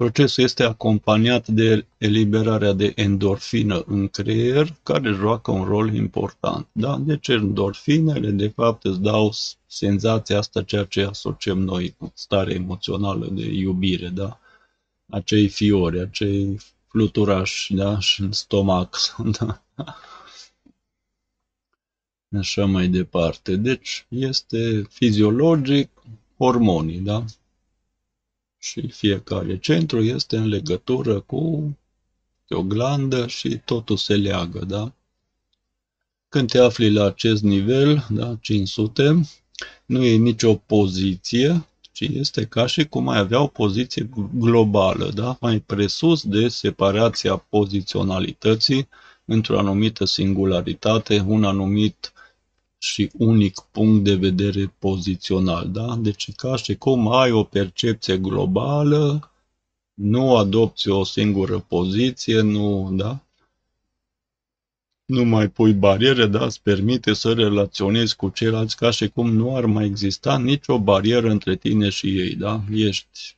Procesul 0.01 0.45
este 0.45 0.63
acompaniat 0.63 1.49
de 1.49 1.87
eliberarea 1.99 2.73
de 2.73 2.93
endorfină 2.95 3.83
în 3.87 4.09
creier, 4.09 4.77
care 4.83 5.11
joacă 5.11 5.51
un 5.51 5.65
rol 5.65 5.95
important. 5.95 6.69
Da? 6.73 6.99
Deci 6.99 7.29
endorfinele, 7.29 8.31
de 8.31 8.49
fapt, 8.49 8.85
îți 8.85 9.01
dau 9.01 9.33
senzația 9.67 10.39
asta, 10.39 10.63
ceea 10.63 10.85
ce 10.85 11.03
asociem 11.03 11.59
noi 11.59 11.95
cu 11.99 12.13
stare 12.15 12.55
emoțională 12.55 13.29
de 13.33 13.47
iubire, 13.47 14.09
da? 14.09 14.41
acei 15.11 15.49
fiori, 15.49 16.01
acei 16.01 16.59
fluturași 16.87 17.75
da? 17.75 17.99
și 17.99 18.21
în 18.21 18.33
stomac. 18.33 18.97
Da? 19.39 19.63
Așa 22.39 22.65
mai 22.65 22.89
departe. 22.89 23.57
Deci 23.57 24.07
este 24.09 24.83
fiziologic 24.89 25.91
hormonii, 26.37 26.99
da? 26.99 27.25
Și 28.63 28.89
fiecare 28.89 29.59
centru 29.59 30.03
este 30.03 30.37
în 30.37 30.49
legătură 30.49 31.21
cu 31.21 31.73
o 32.49 32.63
glandă 32.63 33.27
și 33.27 33.61
totul 33.65 33.97
se 33.97 34.17
leagă, 34.17 34.65
da? 34.65 34.93
Când 36.29 36.51
te 36.51 36.59
afli 36.59 36.93
la 36.93 37.05
acest 37.05 37.43
nivel, 37.43 38.07
da, 38.11 38.37
500, 38.41 39.21
nu 39.87 40.05
e 40.05 40.17
nicio 40.17 40.55
poziție, 40.55 41.69
ci 41.93 42.01
este 42.01 42.47
ca 42.47 42.67
și 42.67 42.85
cum 42.85 43.09
ai 43.09 43.19
avea 43.19 43.41
o 43.43 43.47
poziție 43.47 44.09
globală, 44.35 45.11
da? 45.11 45.37
mai 45.41 45.61
presus 45.61 46.23
de 46.23 46.49
separația 46.49 47.37
poziționalității 47.37 48.89
într-o 49.25 49.59
anumită 49.59 50.05
singularitate, 50.05 51.25
un 51.27 51.45
anumit 51.45 52.13
și 52.83 53.11
unic 53.13 53.61
punct 53.71 54.05
de 54.05 54.15
vedere 54.15 54.75
pozițional. 54.79 55.71
Da? 55.71 55.97
Deci 55.97 56.33
ca 56.35 56.57
și 56.57 56.77
cum 56.77 57.13
ai 57.13 57.31
o 57.31 57.45
percepție 57.45 58.19
globală, 58.19 59.31
nu 59.95 60.37
adopți 60.37 60.89
o 60.89 61.05
singură 61.05 61.59
poziție, 61.59 62.41
nu, 62.41 62.91
da? 62.93 63.25
nu 65.05 65.25
mai 65.25 65.49
pui 65.49 65.73
bariere, 65.73 66.27
da? 66.27 66.45
îți 66.45 66.63
permite 66.63 67.13
să 67.13 67.33
relaționezi 67.33 68.17
cu 68.17 68.29
ceilalți 68.29 68.77
ca 68.77 68.91
și 68.91 69.09
cum 69.09 69.33
nu 69.33 69.57
ar 69.57 69.65
mai 69.67 69.85
exista 69.85 70.39
nicio 70.39 70.79
barieră 70.79 71.31
între 71.31 71.57
tine 71.57 71.89
și 71.89 72.19
ei. 72.19 72.35
Da? 72.35 72.65
Ești 72.71 73.37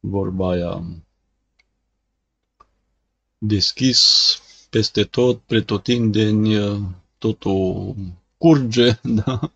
vorba 0.00 0.50
aia 0.50 0.84
deschis 3.38 4.02
peste 4.70 5.04
tot, 5.04 5.40
pretutindeni, 5.40 6.56
totul 7.24 7.94
curge, 8.36 8.98
da? 9.24 9.52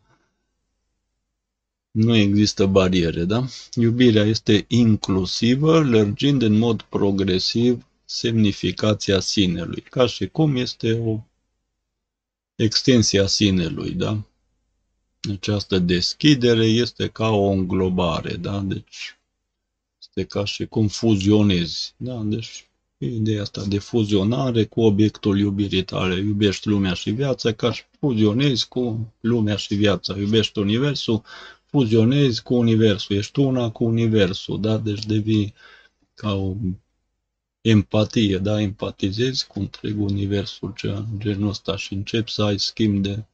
Nu 1.91 2.15
există 2.15 2.67
bariere, 2.67 3.25
da? 3.25 3.47
Iubirea 3.75 4.23
este 4.23 4.65
inclusivă, 4.69 5.81
lărgind 5.81 6.43
în 6.43 6.59
mod 6.59 6.83
progresiv 6.83 7.87
semnificația 8.05 9.21
sinelui, 9.21 9.81
ca 9.81 10.07
și 10.07 10.27
cum 10.27 10.57
este 10.57 10.93
o 10.93 11.21
extensie 12.55 13.21
a 13.21 13.27
sinelui, 13.27 13.91
da? 13.91 14.23
Această 15.31 15.79
deschidere 15.79 16.67
este 16.67 17.09
ca 17.09 17.29
o 17.29 17.51
înglobare, 17.51 18.35
da? 18.37 18.61
Deci 18.61 19.19
este 20.01 20.25
ca 20.25 20.45
și 20.45 20.67
cum 20.67 20.89
fuzionezi, 20.89 21.95
da? 21.97 22.23
Deci 22.25 22.68
Ideea 23.01 23.43
asta 23.43 23.65
de 23.65 23.79
fuzionare 23.79 24.65
cu 24.65 24.81
obiectul 24.81 25.39
iubirii 25.39 25.85
tale. 25.85 26.15
Iubești 26.15 26.69
lumea 26.69 26.93
și 26.93 27.11
viața 27.11 27.53
ca 27.53 27.73
și 27.73 27.83
fuzionezi 27.99 28.69
cu 28.69 29.13
lumea 29.21 29.57
și 29.57 29.75
viața. 29.75 30.17
Iubești 30.17 30.59
Universul, 30.59 31.23
fuzionezi 31.65 32.43
cu 32.43 32.55
Universul. 32.55 33.17
Ești 33.17 33.41
una 33.41 33.71
cu 33.71 33.85
Universul, 33.85 34.61
da? 34.61 34.79
Deci 34.79 35.07
devii 35.07 35.55
ca 36.15 36.35
o 36.35 36.55
empatie, 37.61 38.39
da? 38.39 38.61
Empatizezi 38.61 39.47
cu 39.47 39.59
întreg 39.59 40.01
Universul, 40.01 40.73
cea, 40.77 41.07
genul 41.19 41.49
ăsta 41.49 41.77
și 41.77 41.95
începi 41.95 42.31
să 42.31 42.43
ai 42.43 42.59
schimb 42.59 43.03
de 43.03 43.25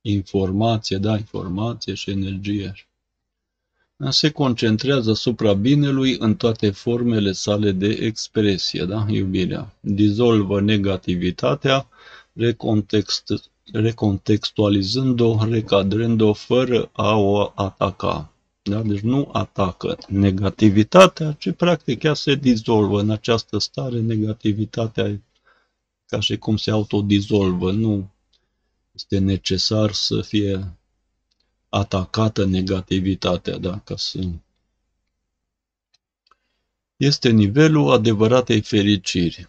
informație, 0.00 0.96
da? 0.96 1.16
Informație 1.16 1.94
și 1.94 2.10
energie 2.10 2.72
se 4.08 4.30
concentrează 4.30 5.10
asupra 5.10 5.52
binelui 5.52 6.16
în 6.18 6.36
toate 6.36 6.70
formele 6.70 7.32
sale 7.32 7.72
de 7.72 7.88
expresie, 7.88 8.84
da? 8.84 9.06
iubirea. 9.08 9.74
Dizolvă 9.80 10.60
negativitatea, 10.60 11.88
recontext, 12.32 13.50
recontextualizând-o, 13.72 15.44
recadrând-o 15.44 16.32
fără 16.32 16.90
a 16.92 17.16
o 17.16 17.52
ataca. 17.54 18.32
Da? 18.62 18.82
Deci 18.82 19.00
nu 19.00 19.28
atacă 19.32 19.98
negativitatea, 20.08 21.32
ci 21.32 21.50
practic 21.50 22.02
ea 22.02 22.14
se 22.14 22.34
dizolvă 22.34 23.00
în 23.00 23.10
această 23.10 23.58
stare. 23.58 24.00
Negativitatea 24.00 25.20
ca 26.06 26.20
și 26.20 26.36
cum 26.36 26.56
se 26.56 26.70
autodizolvă. 26.70 27.72
Nu 27.72 28.10
este 28.92 29.18
necesar 29.18 29.92
să 29.92 30.20
fie 30.20 30.79
atacată 31.70 32.44
negativitatea, 32.44 33.58
da? 33.58 33.78
ca 33.78 33.96
să 33.96 34.18
este 36.96 37.30
nivelul 37.30 37.90
adevăratei 37.90 38.60
fericiri. 38.60 39.48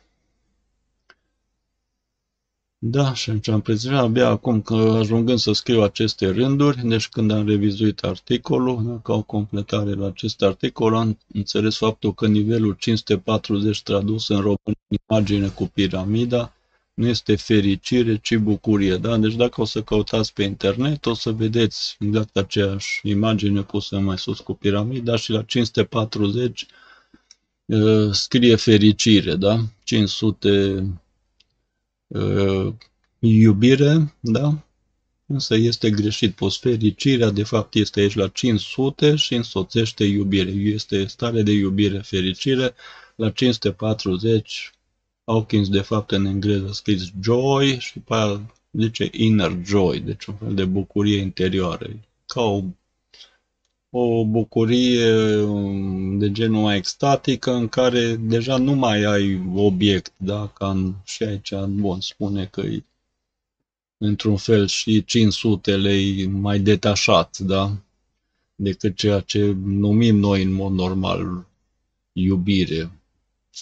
Da, 2.84 3.14
și 3.14 3.30
am 3.52 3.62
prezentat 3.62 4.04
abia 4.04 4.28
acum 4.28 4.62
că 4.62 4.74
ajungând 4.76 5.40
să 5.40 5.52
scriu 5.52 5.82
aceste 5.82 6.30
rânduri, 6.30 6.88
deci 6.88 7.08
când 7.08 7.32
am 7.32 7.48
revizuit 7.48 8.00
articolul, 8.00 8.86
da, 8.86 9.00
ca 9.04 9.14
o 9.14 9.22
completare 9.22 9.94
la 9.94 10.08
acest 10.08 10.42
articol, 10.42 10.96
am 10.96 11.18
înțeles 11.34 11.78
faptul 11.78 12.14
că 12.14 12.28
nivelul 12.28 12.76
540 12.80 13.82
tradus 13.82 14.28
în 14.28 14.40
român, 14.40 14.76
imagine 15.08 15.48
cu 15.48 15.64
piramida, 15.74 16.54
nu 17.02 17.08
este 17.08 17.36
fericire, 17.36 18.18
ci 18.18 18.36
bucurie. 18.36 18.98
Da? 18.98 19.18
Deci 19.18 19.36
dacă 19.36 19.62
o 19.62 19.66
să 19.66 19.82
căutați 19.82 20.34
pe 20.34 20.44
internet, 20.44 21.06
o 21.06 21.14
să 21.14 21.32
vedeți 21.32 21.96
exact 22.00 22.38
aceeași 22.38 23.00
imagine 23.04 23.64
pusă 23.64 24.00
mai 24.00 24.18
sus 24.18 24.40
cu 24.40 24.54
piramida 24.54 25.16
și 25.16 25.32
la 25.32 25.44
540 25.44 26.66
uh, 27.66 28.12
scrie 28.12 28.56
fericire, 28.56 29.36
da? 29.36 29.60
500 29.84 31.00
uh, 32.08 32.74
iubire, 33.20 34.16
da? 34.20 34.66
Însă 35.26 35.56
este 35.56 35.90
greșit 35.90 36.36
pus 36.36 36.58
fericirea, 36.58 37.30
de 37.30 37.44
fapt 37.44 37.76
este 37.76 38.00
aici 38.00 38.16
la 38.16 38.28
500 38.28 39.16
și 39.16 39.36
însoțește 39.36 40.04
iubire. 40.04 40.50
Este 40.50 41.06
stare 41.06 41.42
de 41.42 41.52
iubire, 41.52 42.00
fericire. 42.00 42.74
La 43.16 43.30
540 43.30 44.72
Hawkins, 45.32 45.70
de 45.70 45.82
fapt, 45.82 46.12
în 46.12 46.26
engleză 46.26 46.68
a 46.70 46.72
scris 46.72 47.12
joy 47.22 47.80
și 47.80 48.00
pe 48.00 48.14
aia 48.14 48.42
zice 48.72 49.10
inner 49.12 49.58
joy, 49.64 50.00
deci 50.00 50.26
un 50.26 50.36
fel 50.36 50.54
de 50.54 50.66
bucurie 50.66 51.20
interioară. 51.20 51.90
Ca 52.26 52.42
o, 52.42 52.64
o 53.90 54.26
bucurie 54.26 55.36
um, 55.42 56.18
de 56.18 56.32
genul 56.32 56.62
mai 56.62 56.78
extatică 56.78 57.52
în 57.52 57.68
care 57.68 58.16
deja 58.16 58.58
nu 58.58 58.74
mai 58.74 59.04
ai 59.04 59.42
obiect, 59.56 60.14
da? 60.18 60.48
Ca 60.48 60.70
în, 60.70 60.94
și 61.04 61.24
aici, 61.24 61.54
bun, 61.68 62.02
spune 62.02 62.46
că 62.46 62.62
e 62.62 62.84
într-un 63.98 64.38
fel 64.38 64.68
și 64.68 65.04
500 65.04 65.78
lei 65.78 66.26
mai 66.26 66.60
detașat, 66.60 67.38
da? 67.38 67.78
Decât 68.56 68.96
ceea 68.96 69.20
ce 69.20 69.56
numim 69.64 70.16
noi 70.16 70.44
în 70.44 70.52
mod 70.52 70.72
normal 70.72 71.46
iubire, 72.14 72.92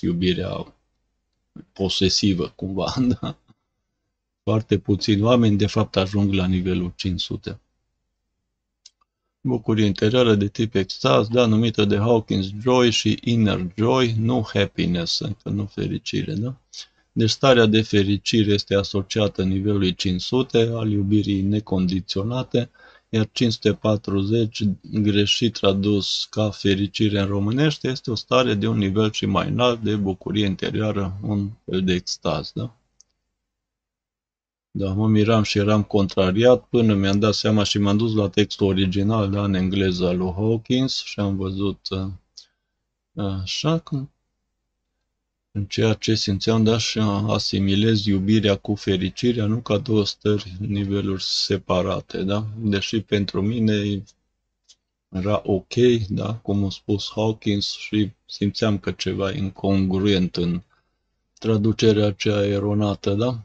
iubirea 0.01 0.73
posesivă 1.73 2.51
cumva, 2.55 2.93
da? 3.19 3.37
Foarte 4.43 4.77
puțini 4.77 5.21
oameni 5.21 5.57
de 5.57 5.67
fapt 5.67 5.95
ajung 5.95 6.33
la 6.33 6.45
nivelul 6.45 6.93
500. 6.95 7.59
Bucurie 9.41 9.85
interioară 9.85 10.35
de 10.35 10.47
tip 10.47 10.75
extaz, 10.75 11.27
da, 11.27 11.45
numită 11.45 11.85
de 11.85 11.97
Hawkins 11.97 12.51
joy 12.61 12.89
și 12.89 13.19
inner 13.23 13.67
joy, 13.75 14.15
nu 14.17 14.47
happiness, 14.53 15.19
încă 15.19 15.49
nu 15.49 15.65
fericire, 15.65 16.33
da? 16.33 16.55
Deci 17.11 17.29
starea 17.29 17.65
de 17.65 17.81
fericire 17.81 18.53
este 18.53 18.75
asociată 18.75 19.43
nivelului 19.43 19.95
500 19.95 20.71
al 20.73 20.91
iubirii 20.91 21.41
necondiționate, 21.41 22.69
iar 23.09 23.29
540, 23.31 24.63
greșit 24.81 25.53
tradus 25.53 26.27
ca 26.29 26.49
fericire 26.49 27.19
în 27.19 27.27
românește, 27.27 27.87
este 27.87 28.11
o 28.11 28.15
stare 28.15 28.53
de 28.53 28.67
un 28.67 28.77
nivel 28.77 29.11
și 29.11 29.25
mai 29.25 29.47
înalt 29.47 29.81
de 29.81 29.95
bucurie 29.95 30.45
interioară, 30.45 31.19
un 31.21 31.49
fel 31.65 31.83
de 31.83 31.93
extaz. 31.93 32.51
Da? 32.53 32.73
Da, 34.71 34.93
mă 34.93 35.07
miram 35.07 35.43
și 35.43 35.57
eram 35.57 35.83
contrariat 35.83 36.63
până 36.63 36.93
mi-am 36.93 37.19
dat 37.19 37.33
seama 37.33 37.63
și 37.63 37.77
m-am 37.77 37.97
dus 37.97 38.13
la 38.13 38.29
textul 38.29 38.67
original, 38.67 39.29
da, 39.29 39.43
în 39.43 39.53
engleză 39.53 40.07
al 40.07 40.17
lui 40.17 40.31
Hawkins 40.31 41.03
și 41.03 41.19
am 41.19 41.35
văzut 41.35 41.87
uh, 41.89 42.07
așa 43.41 43.79
cum 43.79 44.11
în 45.51 45.65
ceea 45.65 45.93
ce 45.93 46.15
simțeam, 46.15 46.63
da, 46.63 46.77
și 46.77 46.99
asimilez 47.27 48.05
iubirea 48.05 48.55
cu 48.55 48.75
fericirea, 48.75 49.45
nu 49.45 49.61
ca 49.61 49.77
două 49.77 50.05
stări, 50.05 50.55
niveluri 50.59 51.23
separate, 51.23 52.23
da? 52.23 52.47
Deși 52.57 53.01
pentru 53.01 53.41
mine 53.41 54.03
era 55.09 55.41
ok, 55.43 55.73
da, 56.09 56.33
cum 56.33 56.65
a 56.65 56.69
spus 56.69 57.11
Hawkins 57.15 57.77
și 57.77 58.11
simțeam 58.25 58.77
că 58.77 58.91
ceva 58.91 59.31
incongruent 59.31 60.35
în 60.35 60.61
traducerea 61.39 62.07
aceea 62.07 62.45
eronată, 62.45 63.13
da? 63.13 63.43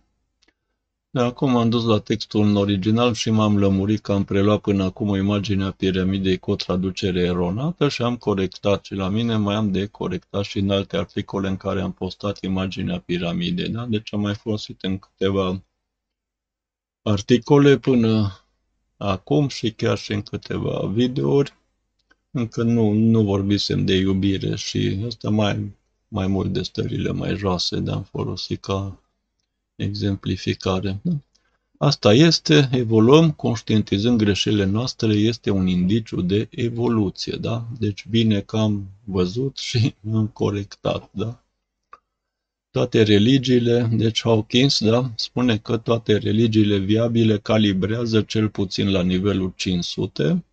De 1.15 1.21
acum 1.21 1.57
am 1.57 1.69
dus 1.69 1.85
la 1.85 1.99
textul 1.99 2.41
în 2.41 2.57
original 2.57 3.13
și 3.15 3.31
m-am 3.31 3.59
lămurit 3.59 4.01
că 4.01 4.13
am 4.13 4.25
preluat 4.25 4.61
până 4.61 4.85
acum 4.85 5.09
o 5.09 5.17
imagine 5.17 5.65
a 5.65 5.71
piramidei 5.71 6.39
cu 6.39 6.51
o 6.51 6.55
traducere 6.55 7.21
eronată 7.21 7.89
și 7.89 8.03
am 8.03 8.17
corectat 8.17 8.85
și 8.85 8.95
la 8.95 9.09
mine 9.09 9.37
mai 9.37 9.55
am 9.55 9.73
de 9.73 9.87
corectat 9.87 10.45
și 10.45 10.59
în 10.59 10.71
alte 10.71 10.97
articole 10.97 11.49
în 11.49 11.57
care 11.57 11.81
am 11.81 11.93
postat 11.93 12.43
imaginea 12.43 12.99
piramidei. 13.01 13.69
Da? 13.69 13.87
Deci 13.87 14.15
am 14.15 14.21
mai 14.21 14.35
folosit 14.35 14.83
în 14.83 14.99
câteva 14.99 15.63
articole 17.03 17.79
până 17.79 18.41
acum 18.97 19.49
și 19.49 19.73
chiar 19.73 19.99
și 19.99 20.13
în 20.13 20.23
câteva 20.23 20.87
videouri. 20.87 21.55
Încă 22.31 22.63
nu, 22.63 22.93
nu 22.93 23.23
vorbisem 23.23 23.85
de 23.85 23.95
iubire 23.95 24.57
și 24.57 25.03
asta 25.07 25.31
mai, 25.31 25.77
mai 26.09 26.27
mult 26.27 26.53
de 26.53 26.63
stările 26.63 27.11
mai 27.11 27.37
joase, 27.37 27.81
de 27.81 27.91
am 27.91 28.03
folosit 28.03 28.61
ca 28.61 28.99
exemplificare. 29.77 31.01
Da? 31.03 31.13
Asta 31.79 32.13
este, 32.13 32.69
evoluăm, 32.73 33.31
conștientizând 33.31 34.19
greșelile 34.19 34.65
noastre, 34.65 35.13
este 35.13 35.51
un 35.51 35.67
indiciu 35.67 36.21
de 36.21 36.49
evoluție, 36.51 37.37
da? 37.41 37.67
Deci 37.79 38.07
bine 38.11 38.41
că 38.41 38.57
am 38.57 38.91
văzut 39.05 39.57
și 39.57 39.95
am 40.15 40.27
corectat, 40.27 41.11
da? 41.13 41.45
Toate 42.71 43.03
religiile, 43.03 43.91
deci 43.93 44.23
Hawkins, 44.23 44.85
da, 44.85 45.13
spune 45.17 45.59
că 45.59 45.77
toate 45.77 46.17
religiile 46.17 46.77
viabile 46.77 47.39
calibrează 47.39 48.23
cel 48.23 48.49
puțin 48.49 48.91
la 48.91 49.03
nivelul 49.03 49.53
500, 49.57 50.45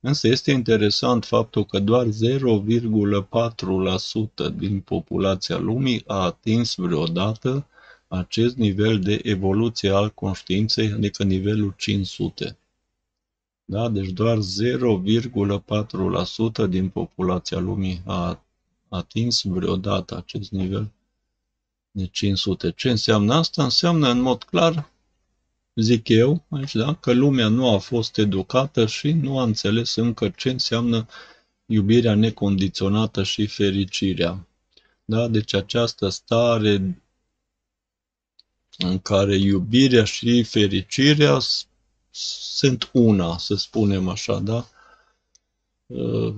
însă 0.00 0.28
este 0.28 0.50
interesant 0.50 1.24
faptul 1.24 1.64
că 1.64 1.78
doar 1.78 2.06
0,4% 2.06 2.10
din 4.56 4.80
populația 4.80 5.58
lumii 5.58 6.02
a 6.06 6.24
atins 6.24 6.74
vreodată 6.74 7.66
acest 8.08 8.56
nivel 8.56 9.00
de 9.00 9.20
evoluție 9.22 9.90
al 9.90 10.10
conștiinței, 10.10 10.92
adică 10.92 11.24
nivelul 11.24 11.74
500. 11.76 12.56
Da? 13.64 13.88
Deci 13.88 14.10
doar 14.10 14.38
0,4% 14.38 14.42
din 16.68 16.88
populația 16.88 17.58
lumii 17.58 18.02
a 18.04 18.44
atins 18.88 19.42
vreodată 19.42 20.16
acest 20.16 20.50
nivel 20.50 20.90
de 21.90 22.06
500. 22.06 22.70
Ce 22.70 22.90
înseamnă 22.90 23.34
asta? 23.34 23.62
Înseamnă 23.62 24.10
în 24.10 24.20
mod 24.20 24.42
clar, 24.42 24.90
zic 25.74 26.08
eu, 26.08 26.44
aici, 26.48 26.74
da? 26.74 26.94
că 26.94 27.12
lumea 27.12 27.48
nu 27.48 27.68
a 27.68 27.78
fost 27.78 28.18
educată 28.18 28.86
și 28.86 29.12
nu 29.12 29.38
a 29.38 29.42
înțeles 29.42 29.94
încă 29.94 30.28
ce 30.28 30.50
înseamnă 30.50 31.06
iubirea 31.66 32.14
necondiționată 32.14 33.22
și 33.22 33.46
fericirea. 33.46 34.46
Da? 35.04 35.28
Deci 35.28 35.54
această 35.54 36.08
stare 36.08 37.02
în 38.78 38.98
care 38.98 39.36
iubirea 39.36 40.04
și 40.04 40.42
fericirea 40.42 41.38
sunt 42.10 42.90
una, 42.92 43.38
să 43.38 43.54
spunem 43.54 44.08
așa, 44.08 44.38
da? 44.38 44.68
Uh, 45.86 46.34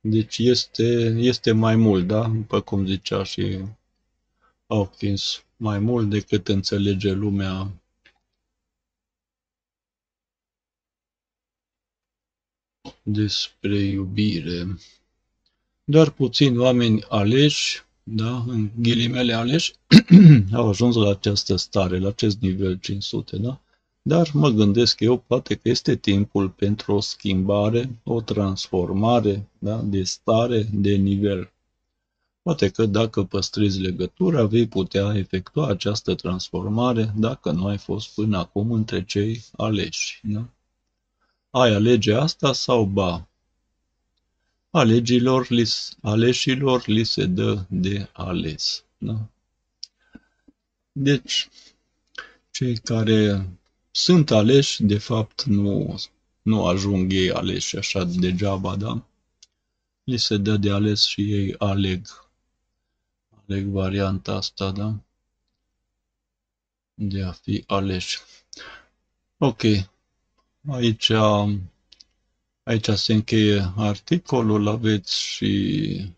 deci 0.00 0.38
este, 0.38 1.14
este 1.16 1.52
mai 1.52 1.76
mult, 1.76 2.06
da? 2.06 2.28
După 2.28 2.60
cum 2.60 2.86
zicea 2.86 3.22
și 3.22 3.64
Hawkins, 4.66 5.44
mai 5.56 5.78
mult 5.78 6.10
decât 6.10 6.48
înțelege 6.48 7.12
lumea 7.12 7.72
despre 13.02 13.78
iubire. 13.78 14.78
Doar 15.84 16.10
puțini 16.10 16.58
oameni 16.58 17.02
aleși 17.02 17.84
da, 18.10 18.44
în 18.46 18.70
ghilimele 18.80 19.32
aleși, 19.32 19.74
au 20.52 20.68
ajuns 20.68 20.94
la 20.94 21.10
această 21.10 21.56
stare, 21.56 21.98
la 21.98 22.08
acest 22.08 22.40
nivel 22.40 22.78
500, 22.80 23.36
da? 23.36 23.60
Dar 24.02 24.30
mă 24.32 24.48
gândesc 24.48 25.00
eu, 25.00 25.16
poate 25.16 25.54
că 25.54 25.68
este 25.68 25.96
timpul 25.96 26.48
pentru 26.48 26.94
o 26.94 27.00
schimbare, 27.00 28.00
o 28.04 28.20
transformare 28.20 29.48
da? 29.58 29.80
de 29.84 30.02
stare, 30.02 30.68
de 30.72 30.94
nivel. 30.94 31.52
Poate 32.42 32.68
că 32.68 32.86
dacă 32.86 33.22
păstrezi 33.22 33.80
legătura, 33.80 34.44
vei 34.44 34.66
putea 34.66 35.12
efectua 35.14 35.68
această 35.68 36.14
transformare 36.14 37.12
dacă 37.16 37.50
nu 37.50 37.66
ai 37.66 37.78
fost 37.78 38.14
până 38.14 38.38
acum 38.38 38.72
între 38.72 39.04
cei 39.04 39.44
aleși. 39.56 40.20
Da? 40.22 40.48
ai 41.50 41.74
alege 41.74 42.14
asta 42.14 42.52
sau 42.52 42.84
ba. 42.84 43.28
Alegilor, 44.70 45.50
li, 45.50 45.64
aleșilor 46.02 46.86
li 46.86 47.04
se 47.04 47.26
dă 47.26 47.64
de 47.68 48.08
ales. 48.12 48.84
Da? 48.98 49.28
Deci, 50.92 51.48
cei 52.50 52.76
care 52.76 53.50
sunt 53.90 54.30
aleși, 54.30 54.82
de 54.82 54.98
fapt, 54.98 55.42
nu, 55.42 56.00
nu 56.42 56.66
ajung 56.66 57.12
ei 57.12 57.30
aleși 57.30 57.76
așa 57.76 58.04
degeaba, 58.04 58.76
da? 58.76 59.06
Li 60.04 60.16
se 60.16 60.36
dă 60.36 60.56
de 60.56 60.70
ales 60.70 61.04
și 61.04 61.32
ei 61.32 61.54
aleg. 61.58 62.06
Aleg 63.42 63.66
varianta 63.66 64.32
asta, 64.32 64.70
da? 64.70 64.94
De 66.94 67.22
a 67.22 67.32
fi 67.32 67.64
aleși. 67.66 68.18
Ok. 69.38 69.62
Aici, 70.70 71.12
aici 72.68 72.88
se 72.88 73.12
încheie 73.12 73.72
articolul, 73.76 74.68
aveți 74.68 75.20
și 75.20 76.14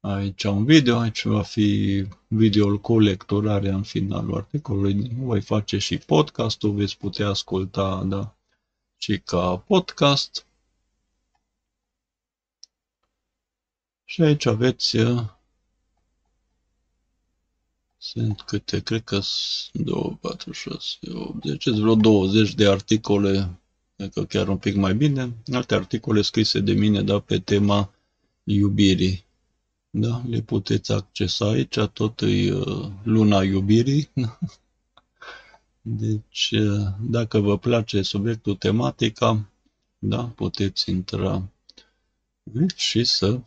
aici 0.00 0.44
un 0.44 0.64
video, 0.64 0.98
aici 0.98 1.24
va 1.24 1.42
fi 1.42 2.06
videoul 2.26 2.80
cu 2.80 2.98
lecturarea 2.98 3.74
în 3.74 3.82
finalul 3.82 4.36
articolului. 4.36 5.10
Voi 5.18 5.40
face 5.42 5.78
și 5.78 5.98
podcastul, 5.98 6.74
veți 6.74 6.96
putea 6.96 7.28
asculta, 7.28 8.04
da, 8.04 8.36
și 8.96 9.18
ca 9.18 9.56
podcast. 9.56 10.46
Și 14.04 14.22
aici 14.22 14.46
aveți 14.46 14.96
sunt 17.98 18.40
câte, 18.40 18.82
cred 18.82 19.04
că 19.04 19.20
sunt 19.20 19.84
2, 19.84 20.18
4, 20.20 20.52
6, 20.52 20.98
8, 21.12 21.44
10, 21.44 21.70
vreo 21.70 21.94
20 21.94 22.54
de 22.54 22.68
articole, 22.68 23.60
cred 23.96 24.12
că 24.12 24.24
chiar 24.24 24.48
un 24.48 24.56
pic 24.56 24.74
mai 24.74 24.94
bine, 24.94 25.36
alte 25.52 25.74
articole 25.74 26.22
scrise 26.22 26.60
de 26.60 26.72
mine, 26.72 27.02
da, 27.02 27.20
pe 27.20 27.38
tema 27.38 27.94
iubirii. 28.44 29.24
Da, 29.90 30.22
le 30.28 30.40
puteți 30.40 30.92
accesa 30.92 31.48
aici, 31.48 31.78
tot 31.92 32.20
e 32.20 32.52
uh, 32.52 32.90
luna 33.02 33.42
iubirii. 33.42 34.10
Deci, 35.80 36.50
uh, 36.52 36.86
dacă 37.00 37.38
vă 37.38 37.58
place 37.58 38.02
subiectul, 38.02 38.54
tematica, 38.54 39.50
da, 39.98 40.24
puteți 40.24 40.90
intra 40.90 41.50
și 42.76 43.04
să 43.04 43.40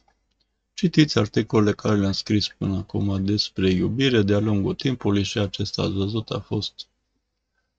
Citiți 0.79 1.17
articolele 1.17 1.73
care 1.73 1.97
le-am 1.97 2.11
scris 2.11 2.47
până 2.47 2.77
acum 2.77 3.25
despre 3.25 3.69
iubire 3.69 4.21
de-a 4.21 4.39
lungul 4.39 4.73
timpului 4.73 5.23
și 5.23 5.37
acesta, 5.37 5.81
ați 5.81 5.93
văzut, 5.93 6.29
a 6.29 6.39
fost 6.39 6.87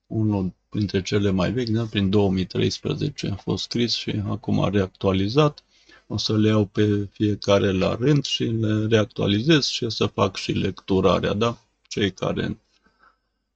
unul 0.07 0.53
dintre 0.71 1.01
cele 1.01 1.29
mai 1.29 1.51
vechi, 1.51 1.69
da? 1.69 1.83
prin 1.83 2.09
2013 2.09 3.27
a 3.27 3.35
fost 3.35 3.63
scris 3.63 3.95
și 3.95 4.21
acum 4.27 4.59
a 4.59 4.69
reactualizat. 4.69 5.63
O 6.07 6.17
să 6.17 6.37
le 6.37 6.47
iau 6.47 6.65
pe 6.65 7.07
fiecare 7.11 7.71
la 7.71 7.95
rând 7.95 8.25
și 8.25 8.43
le 8.43 8.85
reactualizez 8.87 9.65
și 9.67 9.83
o 9.83 9.89
să 9.89 10.05
fac 10.05 10.35
și 10.35 10.51
lecturarea, 10.51 11.33
da? 11.33 11.57
Cei 11.87 12.11
care 12.11 12.57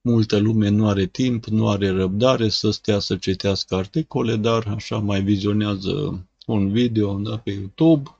multă 0.00 0.36
lume 0.36 0.68
nu 0.68 0.88
are 0.88 1.06
timp, 1.06 1.44
nu 1.44 1.68
are 1.68 1.88
răbdare 1.88 2.48
să 2.48 2.70
stea 2.70 2.98
să 2.98 3.16
citească 3.16 3.74
articole, 3.74 4.36
dar 4.36 4.66
așa 4.66 4.98
mai 4.98 5.22
vizionează 5.22 6.26
un 6.46 6.70
video 6.70 7.18
da, 7.18 7.38
pe 7.38 7.50
YouTube 7.50 8.16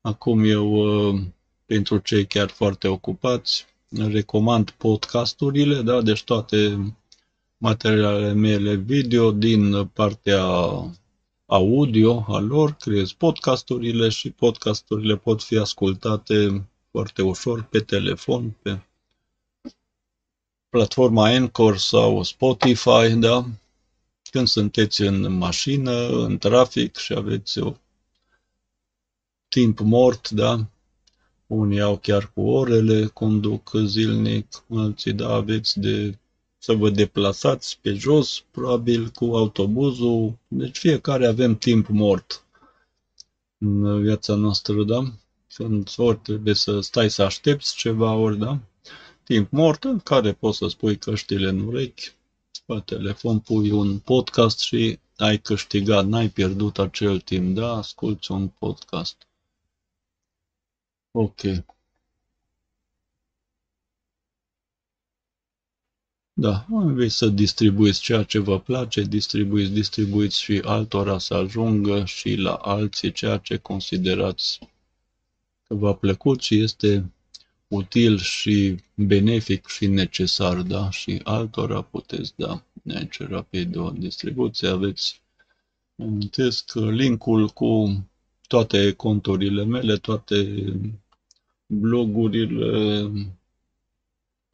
Acum 0.00 0.44
eu, 0.44 0.72
uh, 0.72 1.20
pentru 1.66 1.98
cei 1.98 2.26
chiar 2.26 2.48
foarte 2.48 2.88
ocupați, 2.88 3.66
recomand 3.88 4.70
podcasturile, 4.70 5.82
da? 5.82 6.02
deci 6.02 6.24
toate 6.24 6.78
materialele 7.58 8.32
mele 8.32 8.74
video 8.74 9.32
din 9.32 9.86
partea 9.86 10.44
audio 11.46 12.24
a 12.28 12.38
lor, 12.38 12.72
creez 12.72 13.12
podcasturile 13.12 14.08
și 14.08 14.30
podcasturile 14.30 15.16
pot 15.16 15.42
fi 15.42 15.56
ascultate 15.56 16.68
foarte 16.90 17.22
ușor 17.22 17.62
pe 17.62 17.80
telefon, 17.80 18.50
pe 18.62 18.80
platforma 20.68 21.28
Anchor 21.28 21.76
sau 21.76 22.22
Spotify, 22.22 23.14
da? 23.18 23.44
Când 24.30 24.46
sunteți 24.46 25.00
în 25.00 25.32
mașină, 25.32 26.08
în 26.08 26.38
trafic 26.38 26.96
și 26.96 27.12
aveți 27.12 27.58
o 27.58 27.74
timp 29.48 29.78
mort, 29.80 30.30
da? 30.30 30.66
Unii 31.46 31.80
au 31.80 31.98
chiar 31.98 32.32
cu 32.32 32.40
orele, 32.40 33.06
conduc 33.06 33.72
zilnic, 33.84 34.64
alții, 34.70 35.12
da, 35.12 35.28
aveți 35.28 35.80
de 35.80 36.18
să 36.58 36.72
vă 36.72 36.90
deplasați 36.90 37.78
pe 37.80 37.92
jos, 37.92 38.44
probabil 38.50 39.08
cu 39.08 39.24
autobuzul. 39.24 40.38
Deci 40.48 40.76
fiecare 40.76 41.26
avem 41.26 41.56
timp 41.56 41.86
mort 41.88 42.44
în 43.58 44.02
viața 44.02 44.34
noastră, 44.34 44.84
da? 44.84 45.12
Când 45.54 45.92
ori 45.96 46.18
trebuie 46.18 46.54
să 46.54 46.80
stai 46.80 47.10
să 47.10 47.22
aștepți 47.22 47.76
ceva, 47.76 48.14
ori, 48.14 48.38
da? 48.38 48.58
Timp 49.24 49.50
mort 49.50 49.84
în 49.84 49.98
care 49.98 50.32
poți 50.32 50.58
să 50.58 50.68
spui 50.68 50.98
căștile 50.98 51.48
în 51.48 51.60
urechi, 51.60 52.12
pe 52.66 52.82
telefon 52.84 53.38
pui 53.38 53.70
un 53.70 53.98
podcast 53.98 54.58
și 54.58 54.98
ai 55.16 55.38
câștigat, 55.38 56.06
n-ai 56.06 56.28
pierdut 56.28 56.78
acel 56.78 57.20
timp, 57.20 57.54
da? 57.54 57.76
Asculți 57.76 58.30
un 58.30 58.48
podcast. 58.48 59.26
Ok. 61.10 61.40
Da, 66.40 66.66
vei 66.68 67.08
să 67.08 67.28
distribuiți 67.28 68.00
ceea 68.00 68.22
ce 68.22 68.38
vă 68.38 68.60
place, 68.60 69.02
distribuiți, 69.02 69.72
distribuiți 69.72 70.40
și 70.40 70.60
altora 70.64 71.18
să 71.18 71.34
ajungă 71.34 72.04
și 72.04 72.34
la 72.34 72.54
alții 72.54 73.12
ceea 73.12 73.36
ce 73.36 73.56
considerați 73.56 74.58
că 75.62 75.74
v-a 75.74 75.94
plăcut 75.94 76.40
și 76.40 76.60
este 76.60 77.12
util 77.68 78.18
și 78.18 78.76
benefic 78.94 79.66
și 79.66 79.86
necesar, 79.86 80.62
da? 80.62 80.90
Și 80.90 81.20
altora 81.24 81.82
puteți 81.82 82.32
da 82.36 82.62
aici 82.94 83.20
rapid 83.20 83.76
o 83.76 83.90
distribuție, 83.90 84.68
aveți 84.68 85.22
amintesc 85.96 86.74
linkul 86.74 87.48
cu 87.48 88.02
toate 88.46 88.92
conturile 88.92 89.64
mele, 89.64 89.96
toate 89.96 90.64
blogurile, 91.66 93.10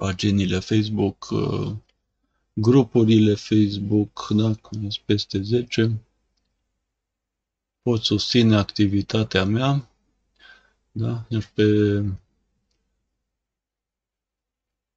paginile 0.04 0.58
Facebook, 0.58 1.28
grupurile 2.52 3.34
Facebook, 3.34 4.26
da, 4.30 4.52
sunt 4.70 4.96
peste 5.04 5.42
10. 5.42 6.00
Pot 7.82 8.02
susține 8.02 8.56
activitatea 8.56 9.44
mea, 9.44 9.88
da, 10.92 11.24
deci 11.28 11.50
pe 11.54 11.64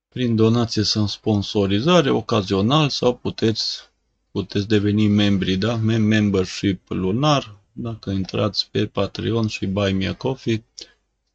prin 0.07 0.35
donație 0.35 0.83
sau 0.83 1.07
sponsorizare, 1.07 2.09
ocazional 2.09 2.89
sau 2.89 3.15
puteți, 3.15 3.89
puteți 4.31 4.67
deveni 4.67 5.07
membri, 5.07 5.55
da? 5.55 5.75
Membership 5.75 6.89
lunar, 6.89 7.57
dacă 7.71 8.11
intrați 8.11 8.69
pe 8.71 8.87
Patreon 8.87 9.47
și 9.47 9.65
Buy 9.65 9.93
Me 9.93 10.07
a 10.07 10.15
Coffee, 10.15 10.63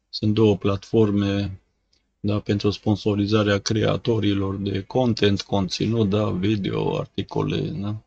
sunt 0.09 0.33
două 0.33 0.57
platforme 0.57 1.62
da, 2.25 2.39
pentru 2.39 2.69
sponsorizarea 2.69 3.57
creatorilor 3.59 4.55
de 4.55 4.83
content, 4.83 5.41
conținut, 5.41 6.09
da, 6.09 6.29
video, 6.29 6.97
articole, 6.97 7.59
da, 7.59 8.01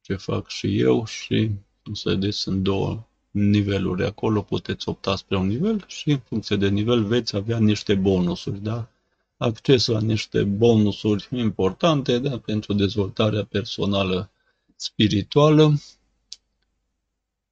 ce 0.00 0.14
fac 0.14 0.48
și 0.48 0.80
eu 0.80 1.04
și 1.04 1.50
o 1.90 1.94
să 1.94 2.08
vedeți, 2.10 2.38
sunt 2.38 2.62
două 2.62 3.06
niveluri 3.30 4.04
acolo, 4.04 4.42
puteți 4.42 4.88
opta 4.88 5.16
spre 5.16 5.36
un 5.36 5.46
nivel 5.46 5.84
și 5.86 6.10
în 6.10 6.18
funcție 6.18 6.56
de 6.56 6.68
nivel 6.68 7.04
veți 7.04 7.36
avea 7.36 7.58
niște 7.58 7.94
bonusuri, 7.94 8.62
da? 8.62 8.88
Acces 9.36 9.86
la 9.86 10.00
niște 10.00 10.44
bonusuri 10.44 11.28
importante, 11.30 12.18
da, 12.18 12.38
pentru 12.38 12.72
dezvoltarea 12.72 13.44
personală 13.44 14.30
spirituală 14.76 15.80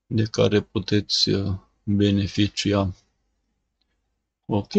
de 0.07 0.23
care 0.25 0.61
puteți 0.61 1.29
uh, 1.29 1.55
beneficia 1.83 2.95
Ok. 4.47 4.73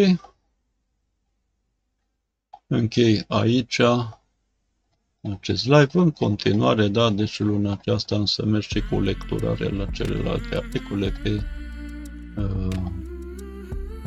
Închei 2.69 3.23
aici 3.27 3.81
acest 5.21 5.65
live. 5.65 5.89
În 5.93 6.11
continuare, 6.11 6.87
da, 6.87 7.09
deci 7.09 7.39
luna 7.39 7.71
aceasta 7.71 8.15
însă 8.15 8.45
merg 8.45 8.63
și 8.63 8.81
cu 8.89 8.99
lecturare 8.99 9.69
la 9.69 9.85
celelalte 9.85 10.55
articole 10.55 11.13
pe 11.23 11.41
uh, 12.37 12.81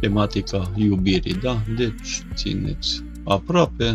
tematica 0.00 0.72
iubirii, 0.76 1.34
da? 1.34 1.62
Deci 1.76 2.22
țineți 2.34 3.02
aproape. 3.24 3.94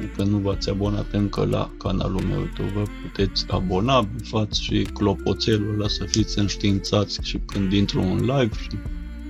Dacă 0.00 0.28
nu 0.28 0.38
v-ați 0.38 0.70
abonat 0.70 1.12
încă 1.12 1.44
la 1.44 1.70
canalul 1.78 2.22
meu 2.22 2.38
YouTube, 2.38 2.70
vă 2.74 2.84
puteți 3.02 3.44
abona, 3.48 4.08
fați 4.22 4.62
și 4.62 4.82
clopoțelul 4.82 5.74
ăla 5.74 5.88
să 5.88 6.04
fiți 6.04 6.38
înștiințați 6.38 7.18
și 7.22 7.38
când 7.46 7.72
intru 7.72 8.00
în 8.00 8.18
live 8.18 8.54
și 8.60 8.78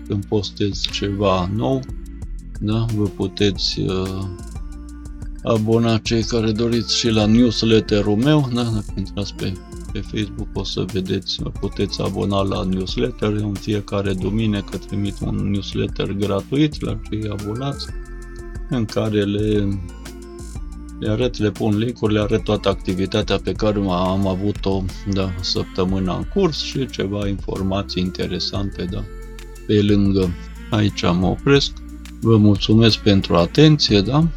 când 0.07 0.25
postez 0.25 0.81
ceva 0.81 1.51
nou, 1.55 1.83
da, 2.61 2.87
vă 2.95 3.05
puteți 3.05 3.81
uh, 3.81 4.27
abona 5.45 5.99
cei 5.99 6.23
care 6.23 6.53
doriți 6.53 6.97
și 6.97 7.09
la 7.09 7.27
newsletterul 7.27 8.17
meu, 8.17 8.51
da, 8.55 8.63
dacă 8.63 8.95
intrați 8.97 9.35
pe 9.35 9.53
pe 9.95 10.01
Facebook 10.01 10.49
o 10.53 10.65
să 10.65 10.85
vedeți, 10.93 11.43
puteți 11.61 12.03
abona 12.03 12.43
la 12.43 12.65
newsletter. 12.65 13.33
În 13.33 13.53
fiecare 13.53 14.13
duminică 14.13 14.77
trimit 14.77 15.15
un 15.21 15.51
newsletter 15.51 16.13
gratuit 16.13 16.81
la 16.81 17.01
cei 17.11 17.29
abonați 17.31 17.87
în 18.71 18.85
care 18.85 19.25
le, 19.25 19.69
le 20.99 21.11
arăt, 21.11 21.39
le 21.39 21.51
pun 21.51 21.77
link 21.79 22.11
le 22.11 22.21
arăt 22.21 22.45
toată 22.45 22.69
activitatea 22.69 23.39
pe 23.39 23.53
care 23.53 23.79
am 23.89 24.27
avut-o 24.27 24.85
da, 25.13 25.35
săptămâna 25.41 26.17
în 26.17 26.25
curs 26.25 26.63
și 26.63 26.87
ceva 26.87 27.29
informații 27.29 28.03
interesante 28.03 28.85
da, 28.85 29.05
pe 29.67 29.83
lângă. 29.83 30.35
Aici 30.71 31.03
mă 31.03 31.27
opresc. 31.27 31.73
Vă 32.21 32.37
mulțumesc 32.37 32.99
pentru 32.99 33.35
atenție, 33.35 34.01
da? 34.01 34.29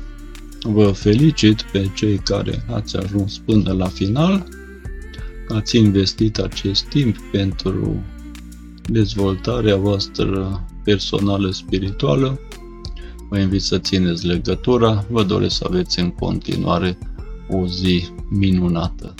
Vă 0.62 0.92
felicit 0.92 1.62
pe 1.62 1.92
cei 1.96 2.18
care 2.18 2.64
ați 2.70 2.98
ajuns 2.98 3.38
până 3.38 3.74
la 3.74 3.88
final, 3.88 4.48
ați 5.48 5.78
investit 5.78 6.38
acest 6.38 6.84
timp 6.84 7.18
pentru 7.32 8.04
dezvoltarea 8.86 9.76
voastră 9.76 10.66
personală 10.84 11.52
spirituală. 11.52 12.40
Vă 13.30 13.40
invit 13.40 13.62
să 13.62 13.78
țineți 13.78 14.26
legătura, 14.26 15.06
vă 15.10 15.24
doresc 15.24 15.56
să 15.56 15.66
aveți 15.68 16.00
în 16.00 16.12
continuare 16.12 16.98
o 17.50 17.68
zi 17.68 18.08
minunată. 18.30 19.16